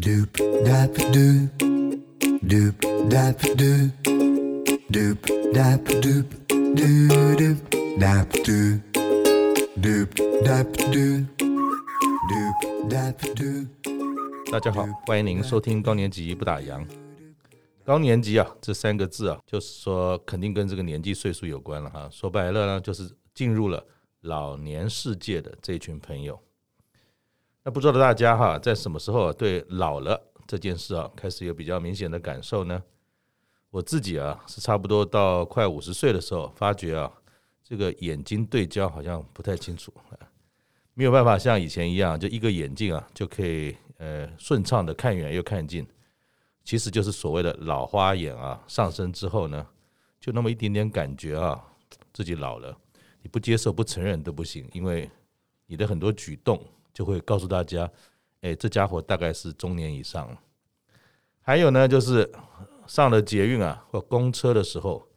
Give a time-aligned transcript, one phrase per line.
[0.00, 0.32] Doop
[0.64, 1.50] dap doop,
[2.40, 2.74] doop
[3.10, 3.90] dap doop,
[4.88, 5.18] doop
[5.52, 7.58] dap doop, doo doop
[7.98, 8.80] dap doop,
[9.76, 10.08] doop
[10.42, 11.26] dap doop,
[12.30, 13.66] doop dap doop.
[14.50, 16.82] 大家好，欢迎您收听高年级不打烊。
[17.84, 22.08] 高年级啊，这三个字啊，就是说肯定跟这个年纪岁数有关了哈。
[22.10, 23.84] 说白了呢，就是进入了
[24.22, 26.40] 老年世界的这群朋友。
[27.62, 32.82] 那不知道大家哈，在什么时候对老了这件事啊，开始有比较明显的感受呢？
[33.68, 37.12] 我自己啊，是差不多到快五十岁的时候，发觉啊，
[37.62, 39.92] 这个眼睛对焦好像不太清楚，
[40.94, 45.86] 没有办法像以前一样，就一个眼镜啊就可以呃顺畅的看远又看近。
[46.64, 49.66] 其实就是所谓的老花眼啊，上升之后呢，
[50.18, 51.62] 就那么一点点感觉啊，
[52.12, 52.74] 自己老了，
[53.20, 55.10] 你不接受不承认都不行，因为
[55.66, 56.58] 你的很多举动。
[57.00, 57.90] 就会告诉大家，
[58.42, 60.36] 哎，这家伙大概是中年以上。
[61.40, 62.30] 还有呢，就是
[62.86, 65.08] 上了捷运啊或公车的时候，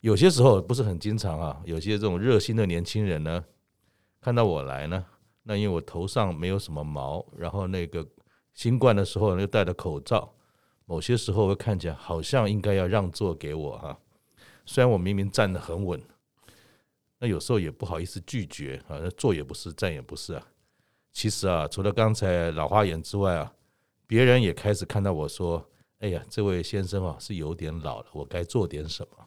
[0.00, 3.42] 有些时候不是很经常啊，有些这种热心的年轻人呢，
[4.20, 5.06] 看到我来呢，
[5.44, 8.06] 那因为我头上没有什么毛，然后那个
[8.52, 10.34] 新冠的时候又戴着口罩，
[10.84, 13.98] 某些时候会看起来好像应该要让座给我哈，
[14.66, 15.98] 虽然我明明站得很稳，
[17.20, 20.46] 那有时候也不好意思拒绝啊，那坐也不是，站也不是啊。
[21.12, 23.52] 其实啊，除了刚才老花眼之外啊，
[24.06, 29.26] 别人也开始看到我说：“哎呀，这位先生啊是有点老了，我该做点什么。”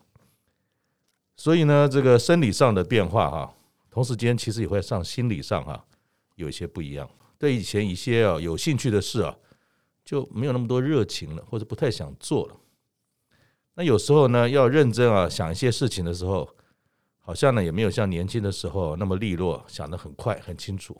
[1.35, 3.53] 所以呢，这个生理上的变化哈，
[3.89, 5.85] 同时间其实也会上心理上哈
[6.35, 7.09] 有一些不一样。
[7.37, 9.35] 对以前一些啊有兴趣的事啊，
[10.05, 12.55] 就没有那么多热情了，或者不太想做了。
[13.75, 16.47] 那有时候呢，要认真啊想一些事情的时候，
[17.19, 20.95] 好像呢也没有像年轻的时候那么利落，想得很快很清楚。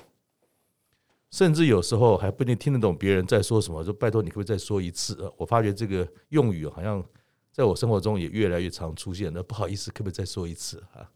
[1.34, 5.18] 甚至有时候还不一定听得懂别人在说什么，就拜托你可不可以再说一次？
[5.36, 7.04] 我发觉这个用语好像
[7.52, 9.34] 在我生活中也越来越常出现。
[9.34, 11.10] 那不好意思，可不可以再说一次啊？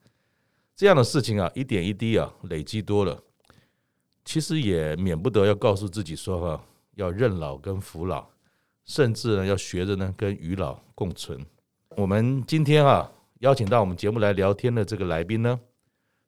[0.75, 3.21] 这样的事情啊，一点一滴啊累积多了，
[4.25, 6.65] 其实也免不得要告诉自己说哈，
[6.95, 8.27] 要认老跟服老，
[8.85, 11.45] 甚至呢要学着呢跟与老共存。
[11.95, 15.59] 我们今天啊邀请到我们节目来聊天的这个来宾呢，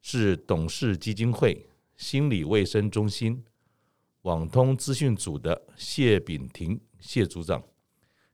[0.03, 3.43] 是董氏基金会心理卫生中心。
[4.23, 7.61] 网通资讯组的谢炳廷谢组长，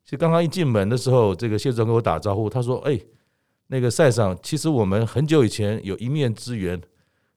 [0.04, 3.00] 其实刚刚一进门的时候，这个谢组长跟我打招呼，他说：“哎，
[3.68, 6.82] 那个赛长，其实我们很久以前有一面之缘，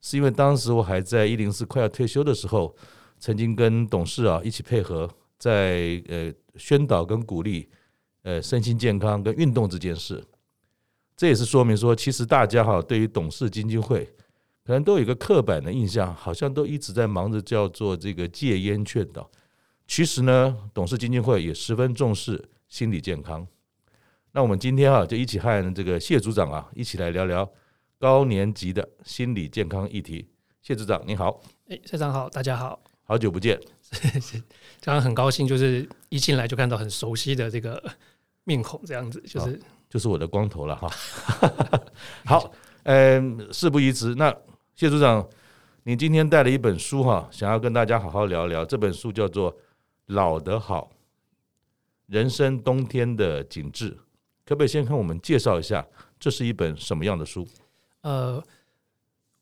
[0.00, 2.74] 是因为当时我还在一零四快要退休的时候，
[3.18, 7.68] 曾经跟董事啊一起配合，在呃宣导跟鼓励
[8.22, 10.24] 呃身心健康跟运动这件事，
[11.14, 14.08] 这也是说明说，其实大家哈对于董事基金会。”
[14.68, 19.26] 可能都有一个刻板的印象，好像都一直在忙着叫做这个戒烟劝导。
[19.86, 23.46] 其实呢，董事基金会也十分重视心理健康。
[24.32, 27.50] 那我们今天啊，就一起和这个谢组长啊，一起来聊聊
[27.98, 30.28] 高年级的心理健康议题。
[30.60, 31.40] 谢组长，你好。
[31.68, 33.58] 哎，社长好，大家好，好久不见。
[34.84, 37.82] 刚刚很高兴，就是一进来就看到很熟悉的这个
[38.44, 39.58] 面孔，这样子就是
[39.88, 40.90] 就是我的光头了哈。
[42.26, 42.52] 好，
[42.82, 44.30] 嗯，事不宜迟，那。
[44.78, 45.28] 谢组长，
[45.82, 48.64] 你今天带了一本书哈，想要跟大家好好聊聊。
[48.64, 49.52] 这本书叫做
[50.06, 50.92] 《老得好：
[52.06, 53.90] 人生冬天的景致》，
[54.46, 55.84] 可不可以先跟我们介绍一下，
[56.20, 57.44] 这是一本什么样的书？
[58.02, 58.40] 呃，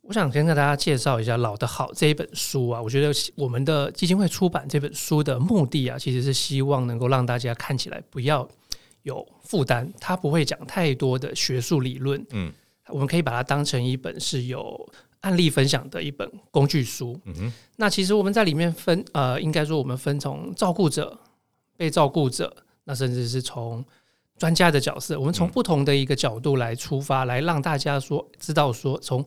[0.01, 2.81] 我想先跟大家介绍一下《老的好》这一本书啊。
[2.81, 8.49] 我觉得我们的基金会出版这本书的目的啊，其实是希望能够让大家看起来不要
[9.03, 12.25] 有负担，它不会讲太多的学术理论。
[12.31, 12.51] 嗯，
[12.87, 14.91] 我们可以把它当成一本是有。
[15.21, 17.19] 案例分享的一本工具书。
[17.25, 21.19] 嗯哼，那其实我们在里面分，呃，应该说我们分从照顾者、
[21.77, 22.55] 被照顾者，
[22.85, 23.85] 那甚至是从
[24.39, 29.25] 专家的角色，我们从不同的一个角度来出发，来让大家说知道说，从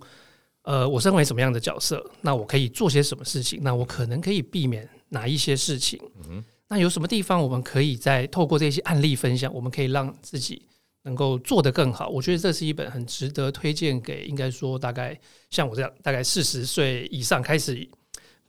[0.64, 6.00] 呃，我身为什么样的角色，那我可以做些什么事情，那我可能可以避免哪一些事情。
[6.18, 10.62] 嗯哼，那有什么地方我们可以再透过这些案例分享，我们可以让自己。
[11.04, 15.18] 能够做得更好，我觉得这是一本很值得推荐给，应该说大概
[15.50, 17.88] 像我这样，大概四十岁以上开始，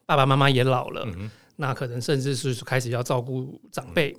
[0.05, 4.17] 爸爸妈妈也老了，嗯、那可能甚至是开始要照顾长辈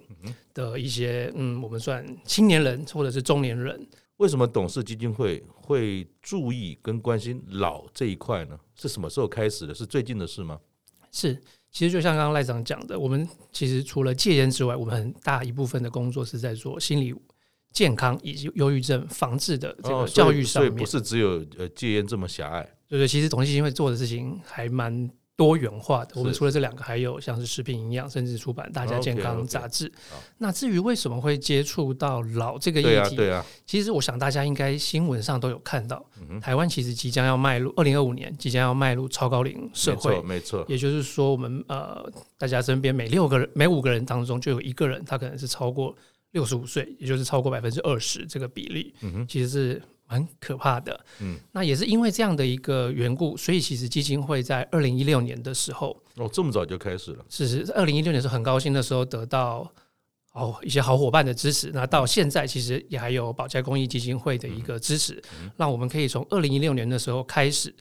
[0.54, 3.86] 的一些，嗯，我们算青年人或者是中年人。
[4.18, 8.58] 为什么董事基金会会注意跟关心老这一块呢？
[8.76, 9.74] 是什么时候开始的？
[9.74, 10.60] 是最近的事吗？
[11.12, 11.34] 是，
[11.72, 17.14] 其实就像刚刚赖长讲的，我们其实除了戒烟之外，我们很大一部分的工作是在做心理。
[17.72, 22.68] 健康以及忧郁症防治的这个教育上面，哦、所以，所以不是只有呃戒烟这么狭隘。
[22.88, 26.12] 对对，其实董氏基金会做的事情还蛮多元化的。
[26.16, 29.90] 我们除了这两个，还有像是食品营养，甚至出版《大家健康》杂志。
[30.38, 36.06] 那至于为什么会接触到老这个议题，对啊，其实我想大家应该新闻上都有看到，
[36.42, 40.66] 台湾其实即将要迈入二零二五年，即将要迈入超高龄社会，没错。
[40.68, 45.96] 也就是说，我们呃，大家身边每六个人、每五个人当中就有一个人，他可能是超过
[46.32, 48.94] 六十五岁，也就是超过百分之二十这个比例，
[49.28, 49.82] 其实是。
[50.12, 59.74] 蛮可怕的，嗯，那也是因为这样的一个缘故，所以其实基金会在二零一六年的时候，哦，这么早就开始了，是是，二零一六年是很高兴的时候得到
[60.34, 65.24] 哦一些好伙伴的支持，那到现在其实也还有保家公益基金会的一个支持，
[65.56, 67.74] 让我们可以从二零一六年的时候开始，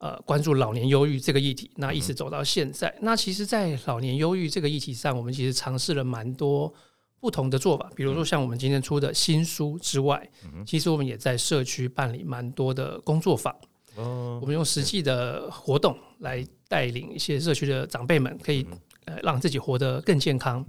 [0.00, 2.88] 呃，关注老年忧郁这个议题，那一直走到现在。
[2.88, 6.74] 嗯、那其实，在老年忧郁这个议题上，我们其实尝试了蛮多。
[7.20, 13.54] 不同的做法，比如说像我们今天出的新书之外，嗯、其实我们也在社区办理蛮多的工作坊。
[13.96, 18.66] 哦，我们用实际的活动来带领一些社区的长辈们，可以
[19.04, 20.64] 呃让自己活得更健康。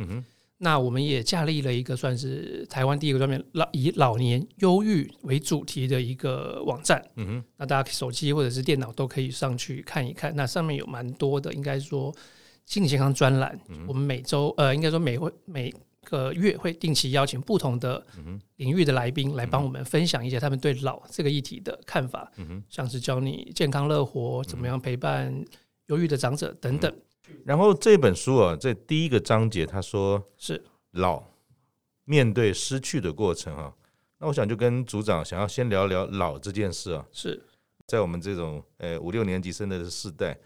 [0.58, 7.04] 那我们也架立了一个算是台湾第一个专门老以老年忧郁为主题的一个网站。
[7.16, 10.36] 嗯哼，那大家手机或者是电脑都可以上去看一看。
[10.36, 12.14] 那上面有蛮多的，应该说
[12.66, 13.58] 心理健康专栏。
[13.70, 15.74] 嗯、我们每周呃，应该说每回每。
[16.06, 18.06] 个月会定期邀请不同的
[18.56, 22.32] 领域的来宾来帮我们分享一些他们对老这个议题的看法，
[22.70, 25.46] 像是教你健康乐活，怎么样陪伴
[25.88, 26.94] 忧郁的长者等等。
[27.46, 30.62] 然后这本书啊，在第一个章节他说是
[30.92, 31.24] 老
[32.04, 33.74] 面对失去的过程啊，
[34.18, 37.42] 那我想就跟组长想要先聊聊老这件事啊，是
[37.86, 40.38] 在我们这种呃五六年级生的世代，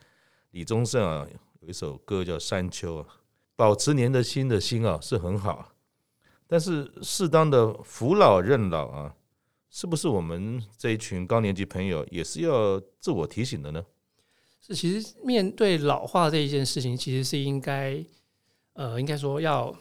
[0.52, 1.26] 李宗盛啊
[1.62, 3.08] 有一首歌叫《山丘》啊。
[3.56, 5.72] 保持年的轻的心啊是很好，
[6.48, 9.16] 但是适当的扶老任老啊，
[9.70, 13.86] 是不是我们这一群高年级朋友也是要自我提醒的呢？
[14.62, 18.04] 是，其实面对老化这一件事情，其实是应该，
[18.74, 19.74] 呃，应该说要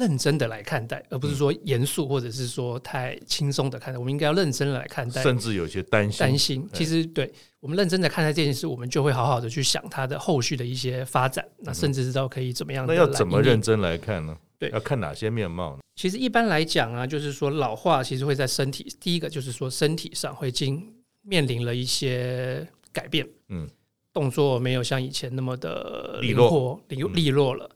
[0.00, 3.98] 认真的来看待，而不是说严肃或者是说太轻松的看待。
[3.98, 6.18] 我们应该要认真的来看待，甚至有些担心。
[6.18, 7.32] 担心，其实对。
[7.60, 12.86] 我们认真的看待这件事，我们就会好好的去想它的后续的一些发展，那甚至知道可以怎么样。
[12.86, 14.34] 那要怎么认真来看呢？
[14.58, 15.82] 对，要看哪些面貌呢？
[15.94, 23.68] 其实一般来讲啊，就是说老化其实会在身体，第一个就是说身体上会经面临了一些改变，嗯，
[24.14, 27.70] 动作没有像以前那么的灵活、利，利落了。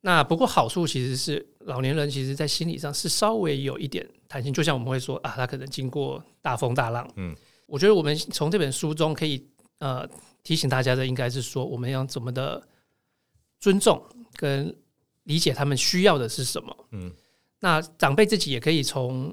[0.00, 7.36] 那不过好处其实是老年人其实在心理上是稍微有一点弹性，就像我们会说啊，他可能经过大风大浪，嗯。
[7.66, 9.46] 我觉得我们从这本书中可以
[9.78, 10.04] 呃
[10.42, 12.60] 提醒大家的，应该是说我们要怎么的
[13.60, 14.04] 尊重
[14.34, 14.76] 跟
[15.22, 16.76] 理解他们需要的是什么。
[16.90, 17.12] 嗯，
[17.60, 19.32] 那长辈自己也可以从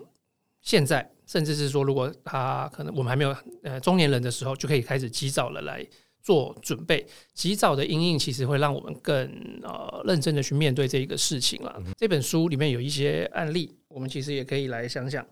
[0.61, 5.83] 现在，甚至是说，如果他可能我们还没有呃中年人的时候，就可以开始及早的来
[6.27, 7.07] 做准备。
[7.33, 9.31] 及早的应应，其实会让我们更
[9.63, 11.73] 呃认真的去面对这一个事情了。
[11.79, 15.25] 嗯、这本书里面有一些案例，我们其实也可以来想想，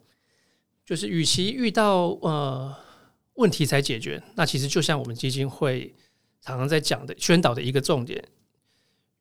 [0.85, 2.75] 就是与其遇到呃。
[3.37, 5.93] 问题才解决，那其实就像我们基金会
[6.39, 8.23] 常常在讲的宣导的一个重点：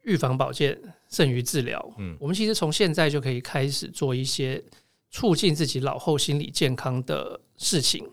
[0.03, 1.95] 预防保健胜于治疗。
[1.99, 4.63] 嗯，我们其实从现在就可以开始做一些
[5.11, 8.09] 促进自己老后心理健康的事情，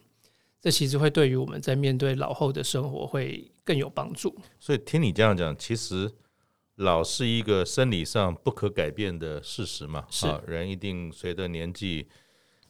[0.61, 4.33] 这其实会对于我们在面对老后的生活会更有帮助。
[4.59, 6.09] 所以听你这样讲，其实
[6.75, 10.05] 老是一个生理上不可改变的事实嘛。
[10.09, 12.07] 是，人一定随着年纪，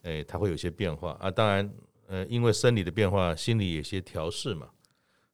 [0.01, 1.29] 哎，他会有些变化啊。
[1.29, 1.71] 当然。
[2.07, 4.67] 呃，因为生理的变化，心理有些调试嘛。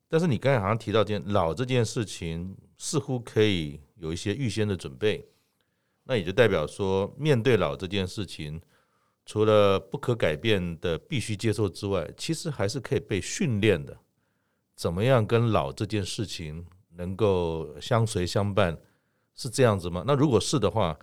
[0.08, 5.28] 但是你刚才好像提到，这件老这件事情，似乎可以有一些预先的准备。
[6.04, 8.62] 那也就代表说，面对老这件事情，
[9.28, 13.96] 除了不可改变的必须接受之外，其实还是可以被训练的。
[14.74, 16.66] 怎么样跟老这件事情
[16.96, 18.78] 能够相随相伴，
[19.36, 20.02] 是这样子吗？
[20.08, 20.98] 那如果是的话，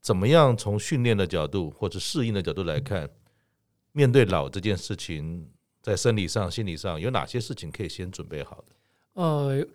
[0.00, 3.10] 怎么样从训练的角度或者适应的角度来看？
[3.90, 5.50] 面对老这件事情，
[5.82, 8.74] 在生理上、心理上有哪些事情可以先准备好的？
[9.14, 9.66] 呃，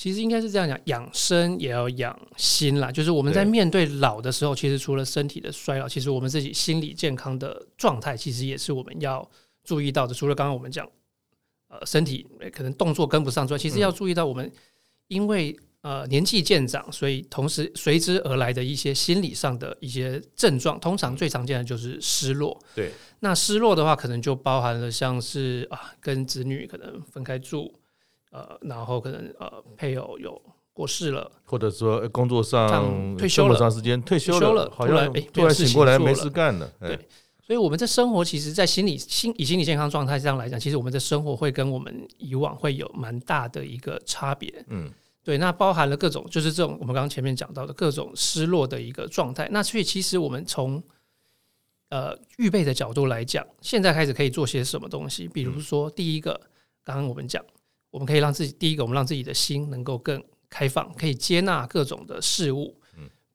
[0.00, 2.90] 其实应该是这样讲，养生也要养心啦。
[2.90, 9.30] 就是我们在面对老的时候，其实除了身体的衰老，其实我们自己心理健康的状态，其实也是我们要
[9.62, 10.14] 注意到的。
[10.14, 10.88] 除了刚刚我们讲，
[11.68, 14.50] 呃，身体可能动作跟不上之外，其实要注意到我们
[15.08, 15.54] 因为。
[15.82, 22.62] 呃，年纪渐长，所以同时随之而来的一些心理上的一些症状，通常最常见的就是失落。
[22.74, 22.90] 对，
[23.20, 27.72] 那失落的话，可能就包含了像是啊，跟子女可能分开住，
[28.30, 30.40] 呃，然后可能呃，配偶有
[30.72, 36.72] 过世了，或者说工作上退休了，长时间退休了，休了好像突然醒过来没事干了。
[36.80, 36.96] 对，
[37.40, 44.64] 所以我们在生活，其实，在心理心以心理健康状态上来讲，其实我们的生活会跟我们以往会有蛮大的一个差别。
[44.68, 44.90] 嗯。
[45.22, 49.46] 对，那包含了各种，就是这种我们刚刚前面讲到的各种失落的一个状态。
[49.52, 50.82] 那所以其实我们从
[51.90, 55.28] 呃预备的角度来讲，现在开始可以做些什么东西？
[55.28, 56.40] 比如说，第一个，
[56.82, 57.44] 刚刚我们讲，
[57.90, 62.80] 我们可以让自己第一个，我们让自己的心能够更开放，可以接纳各种的事物，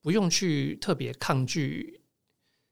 [0.02, 2.02] 不用去特别抗拒。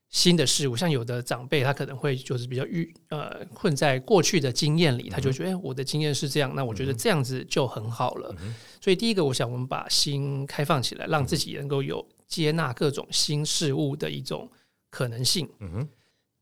[0.09, 8.35] 新的事物，像有的长辈，他可能会就是比较遇呃困在过去的经验里，他就觉得，哎，我的经验是这样，那我觉得这样子就很好了。
[8.79, 14.47] 所以第一个，我想我们把心开放起来，让自己能够有接纳各种新事物的一种
[14.91, 15.49] 可能性。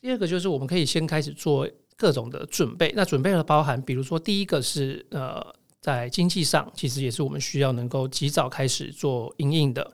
[0.01, 1.65] 第二个就是我们可以先开始做
[2.01, 5.39] 各种的准备，那准备了包含，比如说第一个是呃
[5.79, 9.86] 在经济上，其实也是我们需要能够及早开始做应应的。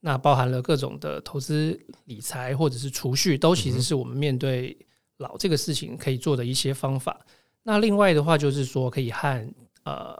[0.00, 4.76] 那包含了各种的投资理财或者是储蓄，都其实是我们面对
[5.18, 7.24] 老这个事情可以做的一些方法。
[7.62, 9.54] 那另外的话，就是说可以和
[9.84, 10.16] 呃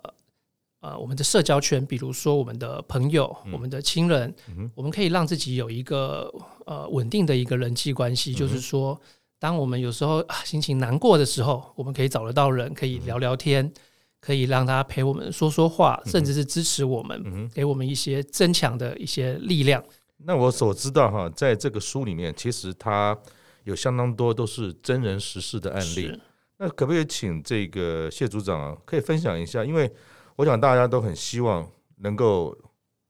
[0.80, 4.32] 呃我们的社交圈，比如说我们的朋友、我们的亲人，
[4.76, 6.32] 我们可以让自己有一个
[6.66, 8.32] 呃稳定的一个人际关系。
[8.32, 9.00] 就是说，
[9.38, 13.72] 当我们有时候心情难过的时候，我们可以找得到人，可以聊聊天。
[14.20, 19.80] 可以让他陪我们说说话，甚至是支持我们，嗯，给我们一些增强的一些力量。
[20.16, 23.16] 那我所知道哈，在这个书里面，其实它
[23.62, 26.20] 有相当多都是真人实事的案例。
[26.56, 29.64] 那可不可以请这个谢组长啊，可以分享一下？
[29.64, 29.88] 因为
[30.34, 32.58] 我想大家都很希望能够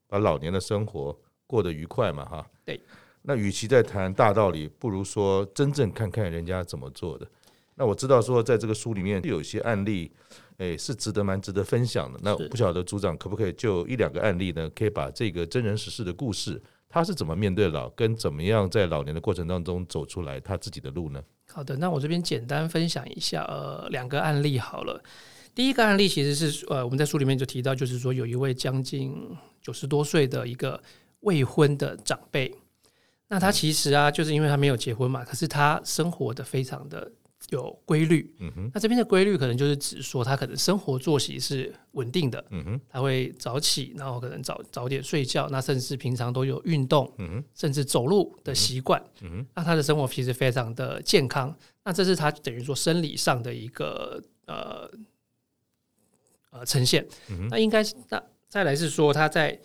[0.07, 2.47] 把老年的生活过得愉快嘛，哈。
[2.63, 2.79] 对。
[3.29, 7.27] 那与其在谈大道理，不如说真正看看人家怎么做的。
[7.75, 10.11] 那我知道说，在这个书里面有一些案例。
[10.57, 12.19] 诶，是值得蛮值得分享的。
[12.21, 14.69] 那不晓得组长可不可以就一两个案例呢？
[14.75, 21.23] 可以把这个真人实事的故事，他是怎么面对老，跟怎么样在老年的过程当中走出来他自己的路呢？
[21.53, 25.01] 好的，那我这边简单分享一下，呃，两个案例好了。
[25.55, 29.15] 第一个案例其实是呃，我们在书里面就提到，就是说有一位将近
[29.61, 30.83] 九十多岁的一个
[31.21, 32.53] 未婚的长辈，
[33.29, 37.09] 那他其实啊，就是因为他没有结婚嘛，可是他生活的非常的。
[37.51, 54.91] 有规律，嗯哼，那这边的规律可能就是指说他可能生活作息是稳定的，嗯哼，他会早起，然后可能早早点睡觉，那甚至平常都有运动，嗯哼，甚至走路的习惯，嗯哼，那他的生活其实非常的健康，那这是他等于说生理上的一个呃
[56.51, 59.59] 呃呈现，嗯哼，那应该是那再来是说他在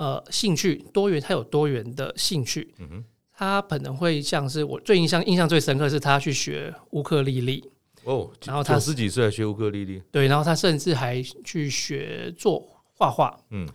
[0.00, 3.04] 呃兴趣多元，他有多元的兴趣，嗯哼。
[3.32, 7.62] 他可能会像是我最印象印象最深刻是他去学乌克丽丽。
[8.04, 13.68] 哦，然后他十几岁还学乌克丽丽，对，然后他甚至还去学做画画，嗯，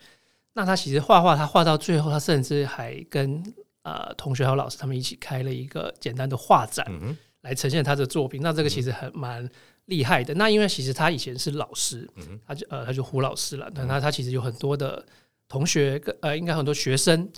[0.53, 3.41] 那他其实画画，他画到最后，他甚至还跟
[3.83, 8.41] 呃同学还有老师他们一起开了一个简单的画展，嗯，来呈现他的作品。
[8.41, 9.47] 那这个其实很蛮
[9.85, 10.33] 厉害的。
[10.33, 15.03] 那因为其实他以前是老师，嗯哼，他就呃他就胡老师了，那他其实有很多的
[15.47, 17.29] 同学跟呃应该很多学生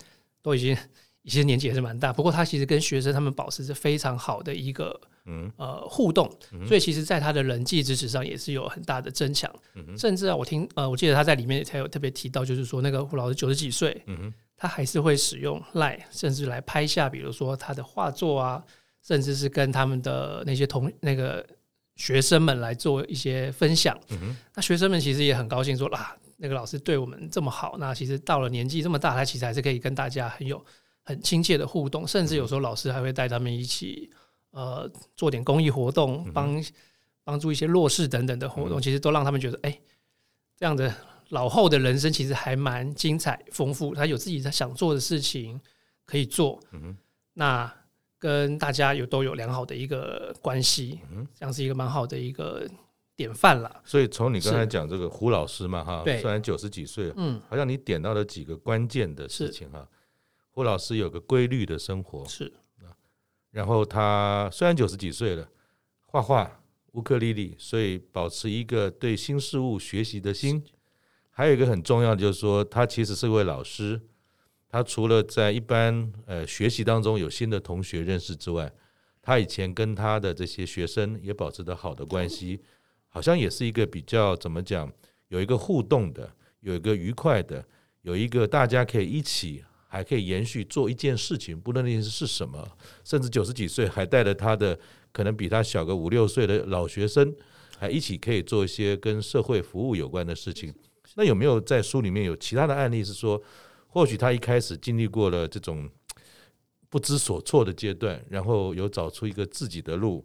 [0.42, 0.76] 都已经。
[1.24, 6.26] 其实年纪也是蛮大，不过他其实跟学生他们保持着非常好的一个嗯呃互动，
[6.66, 9.52] 所以其实在他的人际支持上也是有很大的增强。
[9.98, 14.02] 甚至啊，我听呃，我记得他在里面才有特别提到，就是说那个胡老师九十几岁，
[14.56, 18.64] 他还是会使用 Line，甚至来拍下，比如说他的画作啊，
[19.06, 21.46] 甚至是跟他们的那些同那个
[21.96, 23.98] 学生们来做一些分享。
[24.12, 30.64] 嗯那学生们其实也很高兴，说啦，那个老师对我们这么好，那其实到了年纪这么大，他其实还是可以跟大家很有。
[31.04, 34.10] 很亲切的互动，甚至有时候老师还会带他们一起，
[34.50, 36.62] 呃，做点公益活动，帮
[37.24, 39.80] 帮助一些弱势等等的活动，其实都让他们觉得，哎，
[40.54, 40.94] 这样的
[41.30, 43.94] 老后的人生其实还蛮精彩丰富。
[43.94, 45.58] 他有自己他想做的事情
[46.04, 46.60] 可以做，
[47.32, 47.74] 那
[48.18, 51.00] 跟大家有都有良好的一个关系，
[51.34, 52.68] 这样是一个蛮好的一个
[53.18, 53.82] 典范了。
[53.84, 59.86] 所以从你刚才讲这个胡老师嘛，哈，虽然九十几岁，嗯，好像你点到了几个关键的事情哈。
[60.52, 62.94] 胡老师有个规律的生活，是啊，
[63.50, 65.48] 然后他虽然九十几岁了，
[66.06, 70.64] 画画、乌克丽丽，所以保持一个对新事物学习的心。
[71.30, 74.00] 还有一个很重要的就是说，他其实是位老师。
[74.68, 78.72] 他除了在一般呃学习当中有新的同学认识之外，
[79.22, 82.60] 他以前跟他的这些学生也保持着好的关系，
[83.08, 84.92] 好像也是一个比较怎么讲，
[85.28, 87.64] 有一个互动的，有一个愉快的，
[88.02, 89.64] 有一个大家可以一起。
[89.90, 92.62] 还可以延续做一件事情，不论那件事是什么，
[93.04, 94.78] 甚至九十几岁还带着他的
[95.12, 97.34] 可能比他小个五六岁的老学生，
[97.78, 100.70] 还一起可以做一些跟社会服务有关的事情。
[101.14, 103.42] 那有没有在书里面有其他的案例是说，
[103.86, 105.88] 或许他一开始经历过了这种
[106.90, 110.22] 不知所措的阶段，然后有找出一个自己的路，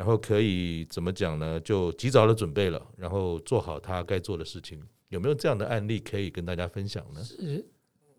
[0.00, 1.60] 然后可以怎么讲呢？
[1.60, 4.82] 就及早的准备了，然后做好他该做的事情。
[5.10, 7.22] 有没有这样的案例可以跟大家分享呢？
[7.22, 7.62] 是，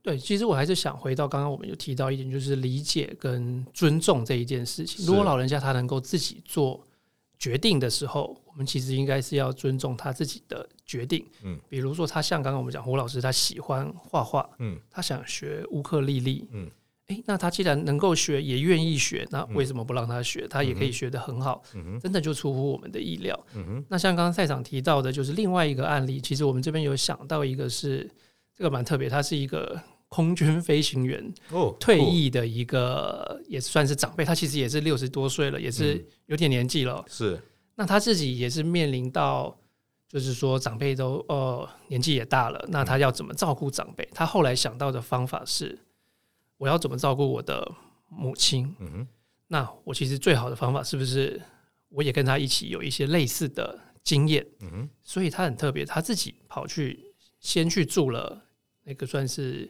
[0.03, 5.03] 对，其实我还是想回到刚刚我们有提到一点，就是理解跟尊重这一件事情。
[5.07, 6.85] 如果老人家他能够自己做
[7.39, 11.25] 决定的时候，我们其实应该是要尊重他自己的决定。
[11.41, 16.69] 嗯，比如说他像刚刚我们讲胡老师，他喜欢画画，嗯，他想学乌克丽丽，嗯。
[17.11, 20.45] 诶，那他既然能够学，也愿意学，那为什么不让他学？
[20.45, 23.37] 嗯、他也可以学得很好，嗯、真的就出乎我们的意料。
[23.53, 28.09] 嗯、那像刚刚赛场提到的，就是另外一个案例，其实我们这边有想到一个是
[28.55, 29.77] 这个蛮特别，他是一个
[30.07, 37.03] 空军飞行员，哦，退役的一个也算是长辈，他其实也是六十多岁了，也是有点年纪了。
[37.05, 37.41] 嗯、是，
[37.75, 39.53] 那他自己也是面临到，
[40.07, 44.07] 就是说长辈都呃年纪也大了，那他要怎么照顾长辈？
[44.13, 45.77] 他后来想到的方法是。
[46.61, 47.71] 我要怎么照顾我的
[48.07, 48.71] 母亲？
[48.79, 49.07] 嗯哼，
[49.47, 51.41] 那我其实最好的方法是不是
[51.89, 54.45] 我也跟他一起有一些类似的经验？
[54.59, 57.03] 嗯哼，所以他很特别，他自己跑去
[57.39, 58.39] 先去住了
[58.83, 59.67] 那个算是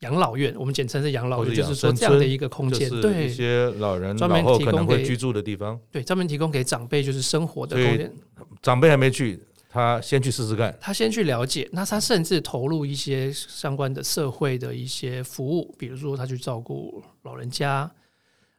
[0.00, 8.12] 养老院，我们简称是养老院，就是说这样的一个空间，对一些老人专门提供给居住的地方，对，专门提供给长辈就是生活的空间。
[8.60, 9.38] 长辈还没去。
[9.70, 17.90] 他先去试试看，他先去了解，那他甚至投入一些相关的社会的一些服务，比如说他去照顾老人家，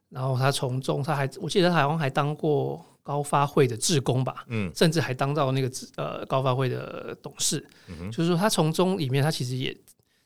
[0.10, 9.76] 然后他从中他还我记得他好像还当过高发会的志工吧，嗯，甚至还当到那个呃高发会的董事，嗯哼，就是说他从中里面他其实也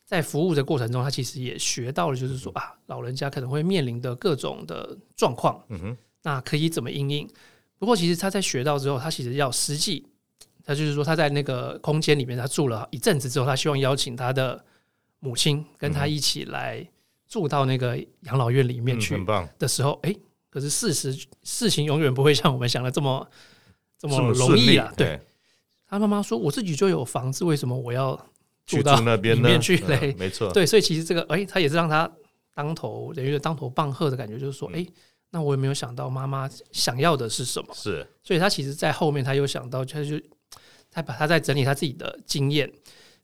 [0.06, 7.30] 在服务的过程中，他其实也学到了，就是说啊，老人家可能会面临的各种的状况，嗯哼，那可以怎么因应？
[7.80, 10.06] 不过其实他在学到之后，他其实要实际。
[10.65, 14.63] 他就是说，他在那个空间里面，他住了一阵子之后，他希望邀请他的
[15.20, 16.88] 母亲跟他一起来
[17.27, 19.13] 住到那个养老院里面去。
[19.15, 20.15] 很棒的时候，哎，
[20.50, 23.29] 可是事实事情永远不会像我们想的这么
[23.98, 24.93] 这么容易啊。
[24.96, 25.20] 对，
[25.86, 28.17] 他妈妈说：“我自己就有房子，为什么我要
[28.65, 32.10] 住到那边里面去嘞？”没错， 对，所以其实这个，哎，他也是让他
[32.53, 34.86] 当头等于当头棒喝的感觉，就是说，哎，
[35.32, 37.73] 那我有没有想到妈妈想要的是什么？
[37.76, 40.17] 是，所以他其实，在后面他又想到，他就。
[40.93, 42.71] 他把他在整理他自己的经验，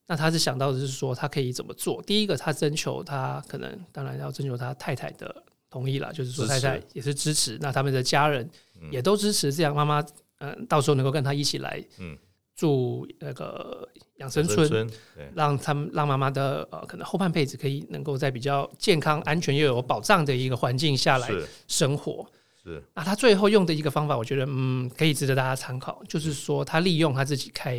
[0.08, 2.02] 那他是想到的是说他可以怎么做。
[2.02, 8.50] 第一个，他征求他可能当然要征求他太太的同意了，就是说太太也是支持，那他们的家人
[8.92, 10.04] 也都支持，这样妈妈
[10.40, 11.84] 嗯到时候能够跟他一起来
[12.56, 14.90] 住那个养生村，
[15.36, 21.30] 让他们让妈妈的呃可能后半辈子可以能够在比较健康、安全又有保障的一个环境下来
[21.68, 22.30] 生活。
[22.70, 27.78] 是啊，他最后用的一个方法，我觉得嗯，可以值得大家参考，就是说他利用他自己开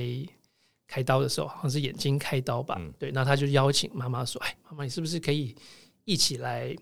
[0.87, 5.55] 开刀的时候，好像是眼睛开刀吧，嗯、对，那他就邀请妈妈说：“哎，妈妈，你是不是可以
[6.05, 6.75] 一起来？”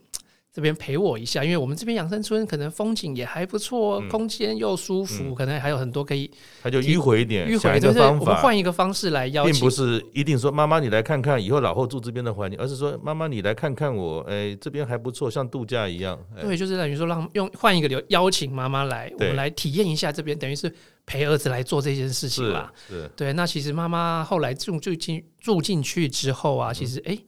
[0.59, 6.29] 这边陪我一下，因为我们这边养生村可能风景也还不错，嗯、空间又舒服，嗯、可能还有很多可以。
[6.61, 16.19] 他就迂回一点，迂回一个方法，我们换一个方式来邀请，并不是一定说妈妈你来看看以后老后住这边的环境，而是说妈妈你来看看我，哎，这边还不错，像度假一样。
[16.41, 20.69] 对，就是等于说让用换一个流邀请妈妈来，我们来体验一下这边，等于是
[21.07, 22.69] 陪儿子来做这件事情嘛。
[22.89, 23.33] 是，对。
[23.33, 27.15] 那其实妈妈后来住住进住进去之后啊，其实哎。
[27.15, 27.28] 嗯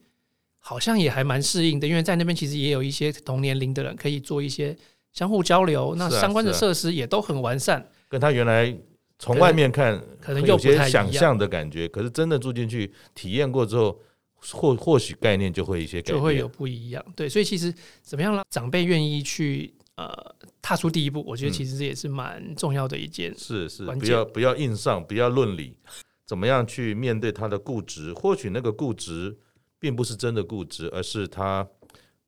[0.63, 4.77] 好像也还蛮适应的，因为在那边其实也有一些同年龄的人可以做一些
[5.11, 7.85] 相互交流，那相关的设施也都很完善。
[8.09, 8.77] 跟他原来
[9.19, 13.99] 从外面看可能有些想象的感觉，可是真的住进去体验过之后，
[14.53, 17.05] 或或许概念就会一些就会有不一样。
[17.17, 20.15] 对，所以其实怎么样让长辈愿意去呃
[20.61, 23.67] 踏出第一步，我觉得其实这也是蛮重要的一件事。
[23.69, 25.77] 是是，不要不要硬上，不要论理，
[26.27, 28.13] 怎么样去面对他的固执？
[28.13, 29.39] 或许那个固执。
[29.81, 31.67] 并不是真的固执，而是他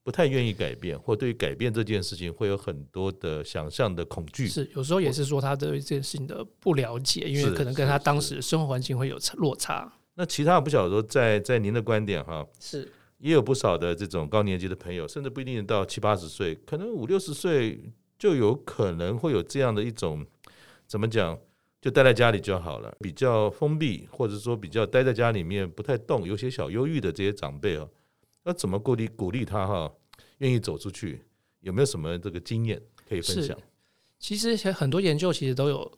[0.03, 4.49] 不太愿意改变，或对于改变这件事情会有很多的想象的恐惧。
[4.49, 9.93] 是，有时候也是说他对这件事情的不了解，因为可能跟他当时的生活环境会有落差。
[10.15, 20.27] 那其他不晓得说，在在您的观点哈，是也有不少的这种高年级的朋友，甚至不一定到七八十岁，可能五六十岁就有可能会有这样的一种
[20.87, 21.39] 怎么讲？
[21.83, 27.91] 就待在家里就好了，比较封闭，或者说比较待在家里面不太动，有些小忧郁的这些长辈哦，
[28.45, 29.93] 那怎么鼓励鼓励他哈，
[30.39, 31.21] 愿意走出去？
[31.61, 33.59] 有没有什么这个经验可以分享？
[34.19, 35.93] 其实很多研究其实都有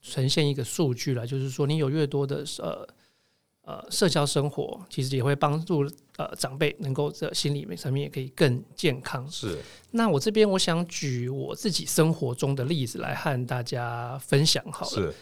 [0.00, 2.88] 呈现一个数据了，就是说你有越多的呃。
[3.70, 9.24] 呃，社交生活其实也会帮助呃长辈能够在心理层面也可以更健康。
[9.30, 9.56] 是。
[9.92, 14.90] 那我这边我想举我自己生活中的例子来和大家分享好了。
[14.90, 15.14] 是。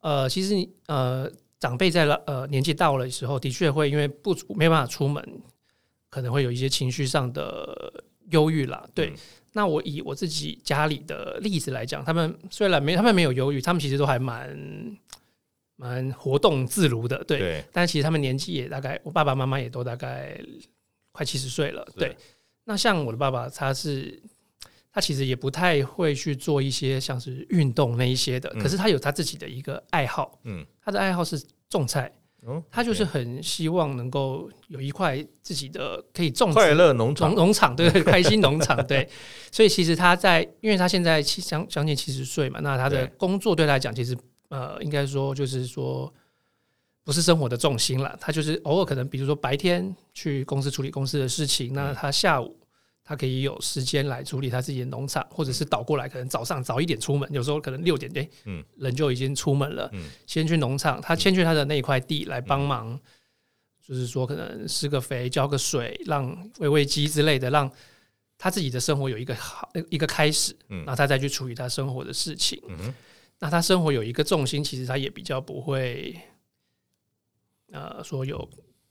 [0.00, 5.26] 呃，其实呃长辈在了呃年纪到了的时候，的确会因为不没办法出门，
[6.10, 8.86] 可能会有一些情绪上的忧郁啦。
[8.92, 9.06] 对。
[9.06, 9.16] 嗯、
[9.52, 14.54] 那我以我自己家里的例子来讲，他们虽然没他们没有忧郁，他们其实都还蛮。
[15.76, 17.38] 蛮活动自如的，对。
[17.38, 20.38] 对但其实他们年纪也大概，我爸爸妈妈也都大概
[21.12, 22.16] 快七十岁了，对。
[22.64, 24.22] 那像我的爸爸，他是
[24.92, 32.12] 他其实也不太会去做一些像是运动那一些的，嗯、可是他有他自己的一个爱好，嗯，他的爱好是种菜。
[32.70, 39.08] 他就是很希望能够有一块自己的可以种快乐农场，农场对，开心农场对。
[39.50, 44.14] 所以其实他在，因为他现在七将将近七十岁嘛，那他的工作对他来讲，其实
[44.48, 46.12] 呃，应该说就是说
[47.02, 48.16] 不是生活的重心了。
[48.20, 52.56] 他就是偶尔可能，比如说白天去公司处理公司的事情，那他下午。
[53.06, 62.98] 他可以有时间来处理他自己的农场，或者是倒过来，可能早上早一点出门，有时候可能六点哎，嗯，人就已经出门了，嗯，先去农场，他先去他的那一块地来帮忙，
[63.86, 67.70] 就是说可能施个肥、浇个水，让喂喂鸡之类的，让
[68.38, 72.94] 他自己的生活有一个好一个开始，嗯，然后他再去处理他生活的事情，嗯，
[73.40, 76.18] 那他生活有一个重心，其实他也比较不会，
[77.72, 78.48] 呃，说有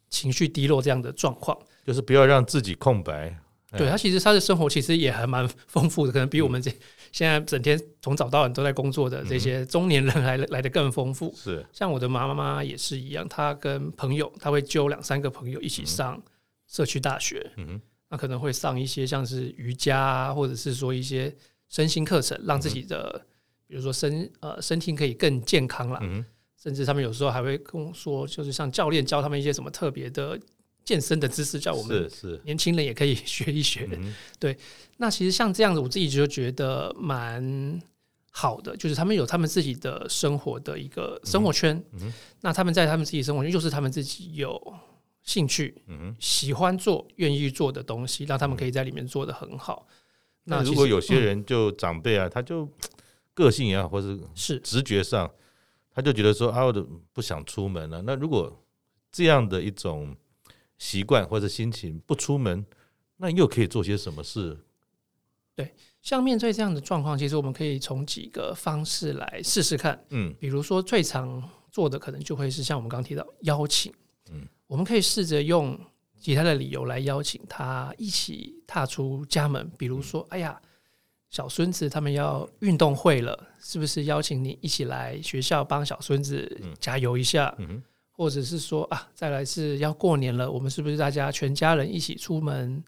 [0.10, 3.40] 情绪低落这样的状况，就是不要让自己空白。
[3.76, 6.72] 对，他其实他的生活其实也还蛮丰富的，可能比我们这
[7.12, 11.34] 现在整天从早到晚都在工作的这些中年人来来的更丰富。
[11.36, 16.22] 是，像我的妈妈也是一样，她跟朋友，她会揪两三个朋友一起上
[16.68, 17.52] 社区大学。
[17.58, 21.36] 嗯，那可能会上一些像是瑜伽啊，或者是说一些
[21.68, 23.26] 身心课程，让自己的
[23.74, 25.98] 比如说身呃身体可以更健康啦。
[26.04, 26.24] 嗯，
[26.62, 30.40] 甚至他们有时候还会跟我说，就是像教练教他们一些什么特别的。
[30.86, 32.12] 健身的知识，叫我们
[32.44, 33.90] 年轻人也可以学一学。
[34.38, 34.58] 对，
[34.98, 37.82] 那其实像这样子，我自己就觉得蛮
[38.30, 41.82] 好的，就是他们有他们自己的生活的一个生活圈。
[42.42, 44.62] 那他们在他们自己生活圈，就是他们自己有
[45.24, 45.74] 兴趣、
[46.20, 49.88] 喜欢做、愿意做的东西，让他们可以在里面做得很好。
[50.44, 52.68] 那如果有些人就长辈啊，他就
[53.34, 55.32] 个性也好，或是是直觉上，
[55.92, 58.02] 他就觉得说啊，我都不想出门了。
[58.02, 58.64] 那如果
[59.12, 60.16] 这样的一种
[60.78, 62.66] 习惯或者心情不出门，
[63.18, 64.58] 那又可以做些什么事？
[65.56, 70.04] 对，像面对这样的状况，其实我们可以从几个方式来试试看。
[70.10, 73.94] 嗯，比如说最常做的，可能就会是像我们刚刚提到邀请。
[74.32, 75.80] 嗯，我们可以试着用
[76.20, 79.72] 其他的理由来邀请他一起踏出家门。
[79.78, 80.60] 比如说，哎呀，
[81.34, 87.54] 小孙子他们要运动会了，是不是邀请你一起来学校帮小孙子加油一下？
[87.58, 87.68] 嗯。
[87.72, 87.84] 嗯
[88.16, 92.82] 或者是说啊，再来是要过年了，我们是不是大家全家人一起出门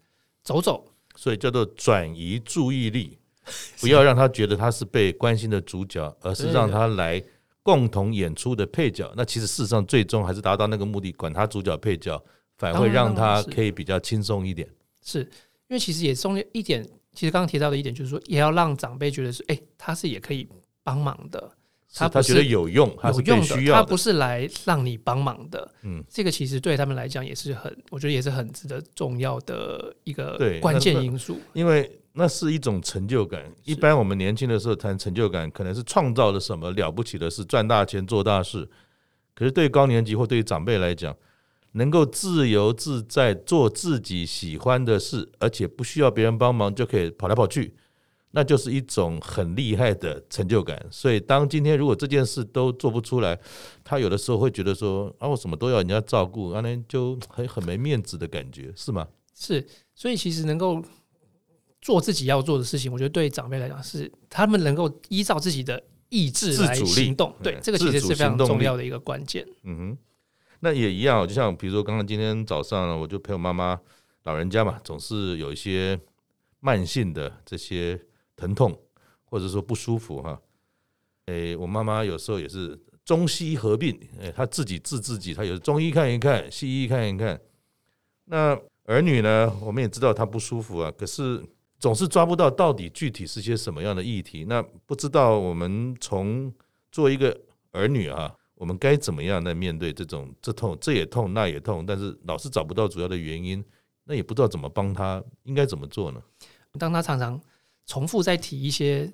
[0.43, 0.85] 走走？
[1.15, 3.17] 所以叫做转移注意力，
[3.81, 7.21] 不要让他觉得他是被关心的主角，而是让他来
[7.63, 9.11] 共同演出的配角。
[9.17, 12.23] 那其实事实上最终还是达到那个目的，管他主角配角，
[12.59, 14.69] 反而会让他可以比较轻松一点。
[15.03, 20.47] 是因为其实也中间一点，其实刚刚提到的一点就是说，也要让长辈觉得是哎，他是也可以
[20.83, 21.51] 帮忙的。
[21.97, 25.71] 他他觉得有用，有用的，他不是来让你帮忙的。
[25.83, 31.39] 嗯，这个其实对他们来讲也是很，我觉得也是很值得重要的一个关键因素。
[31.53, 33.49] 因为那是一种成就感。
[33.63, 38.69] 一般我们年轻的时候谈成就感，可能是创造了什么了不起的事，赚大钱做大事。
[39.33, 41.15] 可是对高年级或对于长辈来讲，
[41.75, 47.75] 能够自由自在做自己喜欢的事，而且不需要别人帮忙就可以跑来跑去。
[48.31, 53.39] 那就是一种很厉害的成就感，所以当今天如果这件事都做不出来，
[53.81, 59.07] 他有的时候会觉得说啊，我什么都要人家照顾，那、啊、就很很没面子的感觉，是吗？
[59.33, 60.83] 是，所以其实能够
[61.81, 69.47] 做自己要做的事情，我觉得对长辈来讲是他们能够依照自己的意志来行动，对，这个其实是非常重要的一个关键。
[69.63, 69.97] 嗯哼，
[70.65, 73.79] 那也一样，就像比如说刚刚今天早上呢，我就陪我妈妈
[74.23, 75.97] 老人家嘛，总是有一些
[76.59, 78.01] 慢性的这些。
[78.37, 78.77] 疼痛，
[79.23, 80.37] 或者说不舒服哈，
[81.27, 87.39] 诶，我妈妈有时候也是中西合并，诶，她自己治自己，她有中医看一看，西医看一看。
[88.25, 91.41] 那儿女呢，我们也知道她不舒服啊，可是
[91.79, 94.43] 总是抓不到到底具体是些什么样的议题。
[94.43, 96.53] 那不知道我们从
[96.91, 97.39] 做一个
[97.71, 103.63] 儿女啊，我们该怎么样来面对这种这痛这也痛那也痛，但是老是找不到主要的原因，
[104.03, 106.21] 那也不知道怎么帮他，应该怎么做呢？
[106.79, 107.39] 当他常常。
[107.87, 109.13] 重复在提一些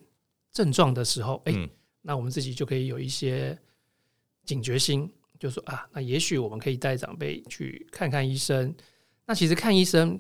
[0.54, 1.70] 症状的时候，哎、欸，
[2.02, 3.60] 那我们自己就可以有一些
[4.46, 8.74] 警觉心，就说啊，那也许我们可以带长辈去看看医生。
[9.26, 10.18] 那其实看医生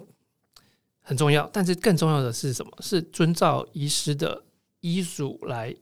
[0.99, 2.77] 很重要，但是更重要的是什么？
[2.81, 4.43] 是遵照医师的
[4.81, 5.73] 医嘱来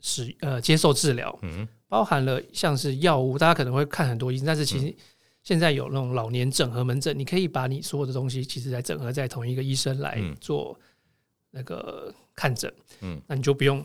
[0.00, 1.38] 使呃接受治疗。
[1.42, 4.94] 嗯，包含了像是药物，大家可能会看很多医生，但是其实
[5.42, 10.78] 现在有那种老年整合门诊，你可以把你所有的东西，其实来整合在同一个医生来做。
[11.50, 12.70] 那个看诊，
[13.00, 13.82] 嗯，那你就不用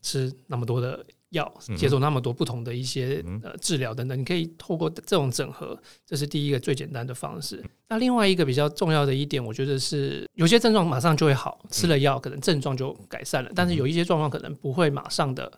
[0.00, 1.46] 吃那么多的药，
[1.76, 7.62] 接受那么多不同的一些呃治疗等等，你可以透过这种整合，这是第一个最简单的方式。
[7.86, 15.52] 那另外一个比较重要的一点，我觉得是有些症状马上就会好，吃了药可能症状就改善了，但是有一些状况可能不会马上的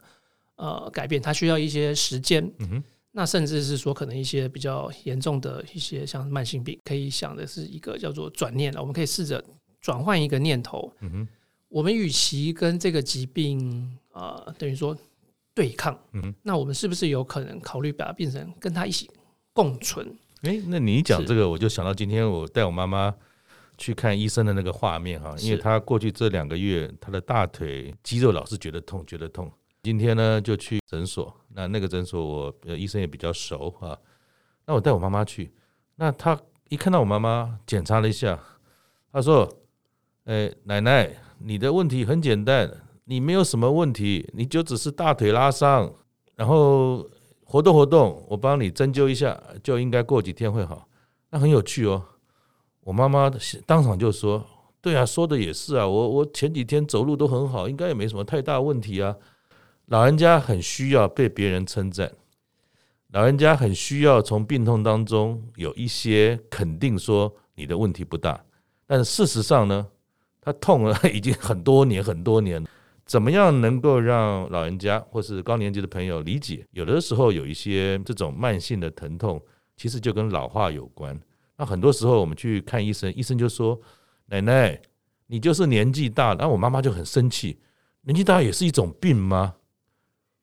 [0.58, 2.48] 呃改变，它需要一些时间。
[3.10, 9.42] 那甚至是说，可能一些比较严重的一些像慢性病，可以想的是一个叫做转念了，我们可以试着
[9.80, 10.92] 转换一个念头。
[11.00, 11.26] 嗯
[11.68, 14.94] 我们与其跟这个疾病呃等于说。
[15.54, 19.10] 对抗，嗯，那我们是不是有可能考虑把它变成跟他一起
[19.52, 20.06] 共存？
[20.42, 23.12] 哎、欸，那你讲这个，我就想到今天我带我妈妈
[23.76, 29.50] 去看医生的那个画面哈，因为她过去这两个月她的大腿肌肉老是觉得痛，觉得痛。
[29.82, 33.98] 今天呢就去诊所，那那个诊所我医生也比较熟啊，
[34.66, 35.52] 那我带我妈妈去，
[35.96, 36.38] 那她
[36.68, 38.38] 一看到我妈妈检查了一下，
[39.12, 39.48] 她说
[40.26, 42.70] ：“哎、奶奶，你的问题很简单。”
[43.10, 45.90] 你没有什么问题，你就只是大腿拉伤，
[46.36, 47.02] 然后
[47.42, 50.86] 活动活动，我帮你针灸一下，就应该过几天会好。
[51.30, 52.04] 那很有趣哦，
[52.82, 53.30] 我妈妈
[53.64, 54.44] 当场就说
[54.82, 59.16] ：“对啊，说的也是啊，我我前几天走路都很好，应该也没什么太大问题啊。”
[59.88, 62.12] 老人家很需要被别人称赞，
[63.12, 68.38] 老人家很需要从病痛当中有一些肯定，说你的问题不大。
[68.86, 69.86] 但事实上呢，
[70.42, 72.62] 他痛了已经很多年很多年。
[73.06, 76.66] 怎么样能够让老人家或是高年级的朋友理解？
[76.72, 79.42] 有的时候有一些这种慢性的疼痛，
[79.74, 81.18] 其实就跟老化有关。
[81.56, 83.80] 那很多时候我们去看医生，医生就说
[84.28, 84.78] ：“奶奶，
[85.26, 87.58] 你就是年纪大了。”然后我妈妈就很生气
[88.04, 89.54] ：“年纪大也是一种病吗？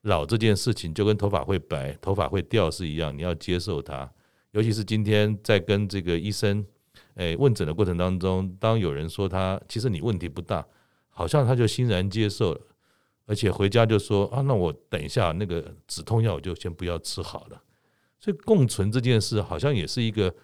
[0.06, 4.12] 老这件事情就跟头发会白、头发会掉是一样，你要接受它。
[4.52, 6.66] 尤其是今天在跟这个医生
[7.16, 10.66] 诶问诊的过程当中，当有人说他其实你问题不大。”
[11.18, 12.62] 好像他就欣然接受了，
[13.26, 17.64] 而且回家就说啊，那我等一下那个止痛药我就先不要吃好了。
[18.20, 20.36] 所以共存这件事好像也是一个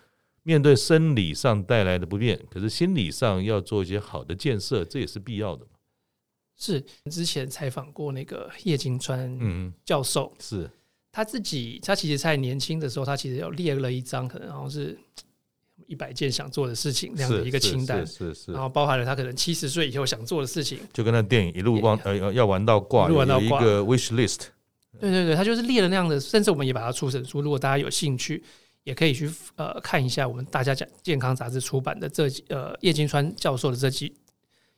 [0.43, 5.67] 面对生理上带来的不便，可是心理上要做一些好的建设，这也是必要的。
[6.62, 10.69] 是之前采访过那个叶金川嗯教授，是
[11.12, 14.97] 他自己，他其实在年轻的时候，他其实有列了一张，可能好像是。
[15.88, 24.43] 一百件想做的事情，那样的一个清单，是是，然后包含了他可能七十岁以后想做的事情，就跟那电影一路往呃要要玩到挂，有一个 wish list。
[25.02, 27.41] 对对对，他就是列了那样的，甚至我们也把它出成书。
[27.41, 28.41] 如果大家有兴趣，
[28.84, 34.15] 也可以去呃看一下我们大家讲健康杂志出版的这几呃叶金川教授的这几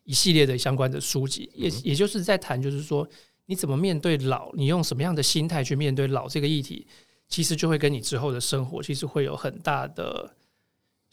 [0.04, 3.08] 一系列的相关的书籍，也也就是在谈，就是说
[3.46, 6.88] 你怎么面对老，你用什么样的心态去面对老这个议题，
[7.28, 10.36] 其实就会跟你之后的生活其实会有很大的。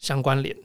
[0.01, 0.57] 相关联。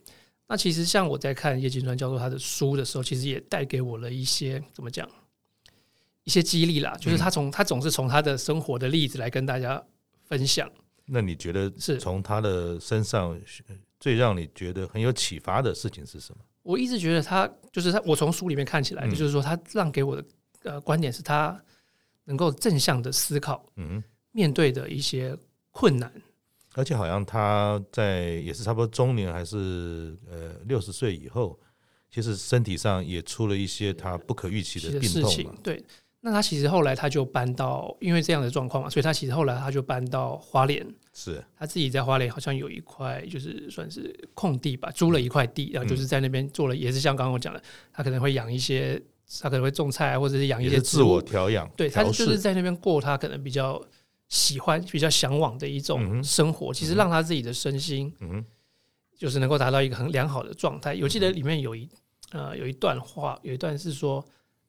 [0.46, 5.06] 那其实像我在看叶金川教授他的书的时候，其实也带给我了一些怎么讲，
[6.24, 6.96] 一些激励啦。
[6.98, 9.84] 就是他从他总是从他的生活的例子来跟大家
[10.24, 10.72] 分享。
[11.04, 13.38] 那你觉得是从他的身上
[14.00, 16.42] 最让你觉得很有启发的事情是什么？
[16.66, 20.24] 我一直觉得他就是他，我从书里面看起来，就是说他让给我的
[20.64, 21.56] 呃观点是他
[22.24, 24.02] 能够正向的思考，嗯，
[24.32, 25.36] 面对的一些
[25.70, 26.12] 困难。
[26.74, 31.58] 而且好像他在也是差不多中年，还是呃六十岁以后，
[32.10, 35.54] 其实身体上也出了一些他不可预期的病痛嘛。
[35.62, 35.82] 对，
[36.26, 40.84] 那他其实后来他就搬到，因为这样的状况嘛，所以他其实后来他就搬到花莲。
[41.14, 47.62] 是，他自己在花莲好像有一块就是算是空地吧，租了一块地，然后就是在那边做了，也是像刚刚我讲的，
[47.92, 49.00] 他可能会养一些，
[49.40, 51.70] 他可能会种菜，或者是养一些自我调养。
[51.76, 53.80] 对，他就是在那边过他可能比较。
[54.28, 58.12] 喜欢比较向往的一种生活，其实让他自己的身心，
[59.16, 60.98] 就是能够达到一个很良好的状态。
[61.00, 61.88] 我记得里面有一
[62.32, 64.26] 呃有一段话，有一段是说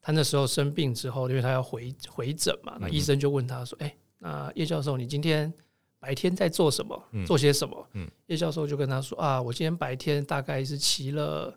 [0.08, 5.52] 他那时候生病之后，因为他要回回诊嘛，那医生就问他说：“哎，那叶教授，你今天
[6.00, 6.98] 白天在做什么？
[7.26, 7.86] 做些什么？”
[8.24, 11.54] 叶教授就跟他说：“啊，我今天白天大概是骑了。”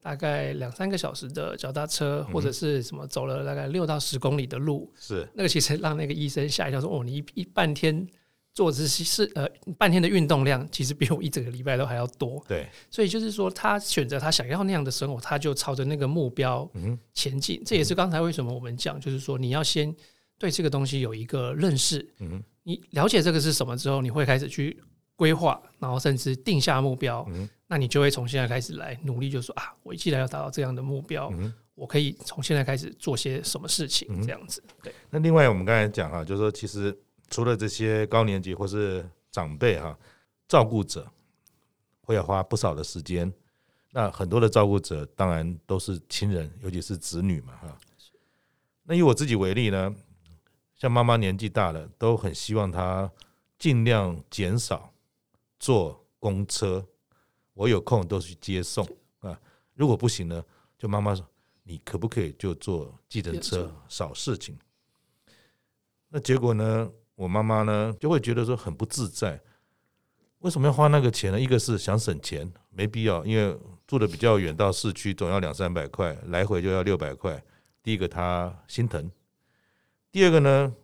[0.00, 8.06] 大概两三个小时的脚踏车，或者是什么走了大概六到十公里的路，是那个其实让那个医生吓一跳，说：“哦，你一一半天
[8.54, 16.66] 做这些是呃半天的运动量，其实比我一整个礼拜都还要多。”对，所以就是说，他选择他想要那样的生活，他就朝着那个目标
[17.12, 17.60] 前进。
[17.66, 19.94] 这也是刚才为什么我们讲，就是说你要先
[20.38, 24.80] 对这个东西有一个认识，嗯你了解这个是什么之后，你会开始去
[25.16, 27.26] 规划，然后甚至定下目标。
[27.28, 34.62] 嗯那你就会从现在开始来努力，就说啊，我既然要达到这样的目标，嗯、我可以从现在开始做些什么事情，这样子。
[34.82, 34.92] 对。
[35.10, 36.96] 那另外，我们刚才讲啊，就是说，其实
[37.28, 39.98] 除了这些高年级或是长辈哈，
[40.46, 41.10] 照顾者
[42.02, 43.32] 会要花不少的时间。
[43.90, 47.78] 那很多的照顾者当然都是亲人，尤其是子女嘛哈。
[48.82, 49.94] 那以我自己为例呢，
[50.74, 53.10] 像妈妈年纪大了，都很希望她
[53.58, 54.92] 尽量减少
[55.58, 56.86] 坐公车。
[57.54, 58.84] 我有空都去接送
[59.20, 59.40] 啊，
[59.74, 60.44] 如果不行呢，
[60.76, 61.24] 就妈妈说，
[61.62, 64.58] 你可不可以就坐计程车，少事情。
[66.08, 69.40] 那结果呢，我妈妈呢就会觉得说很不自在。
[70.40, 71.40] 为什么要花那个钱呢？
[71.40, 77.42] 一个是想省钱，没必要，因为住的比较远，到市区总要两三百块，来回就要六百块。
[77.82, 79.10] 第一个她心疼，
[80.12, 80.74] 第二个呢，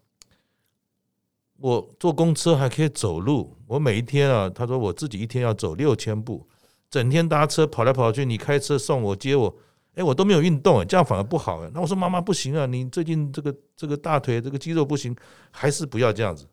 [1.58, 3.56] 我坐公车还可以走路。
[3.66, 6.48] 我每一天啊，她说我自己一天要走六千步。
[6.88, 9.56] 整天搭车跑来跑去，你开车送我接我，
[9.94, 11.68] 哎，我都没有运动，这样反而不好。
[11.74, 15.14] 那我说妈妈不行啊，你最近这个这个大腿这个肌肉不行，
[15.50, 16.46] 还是不要这样子。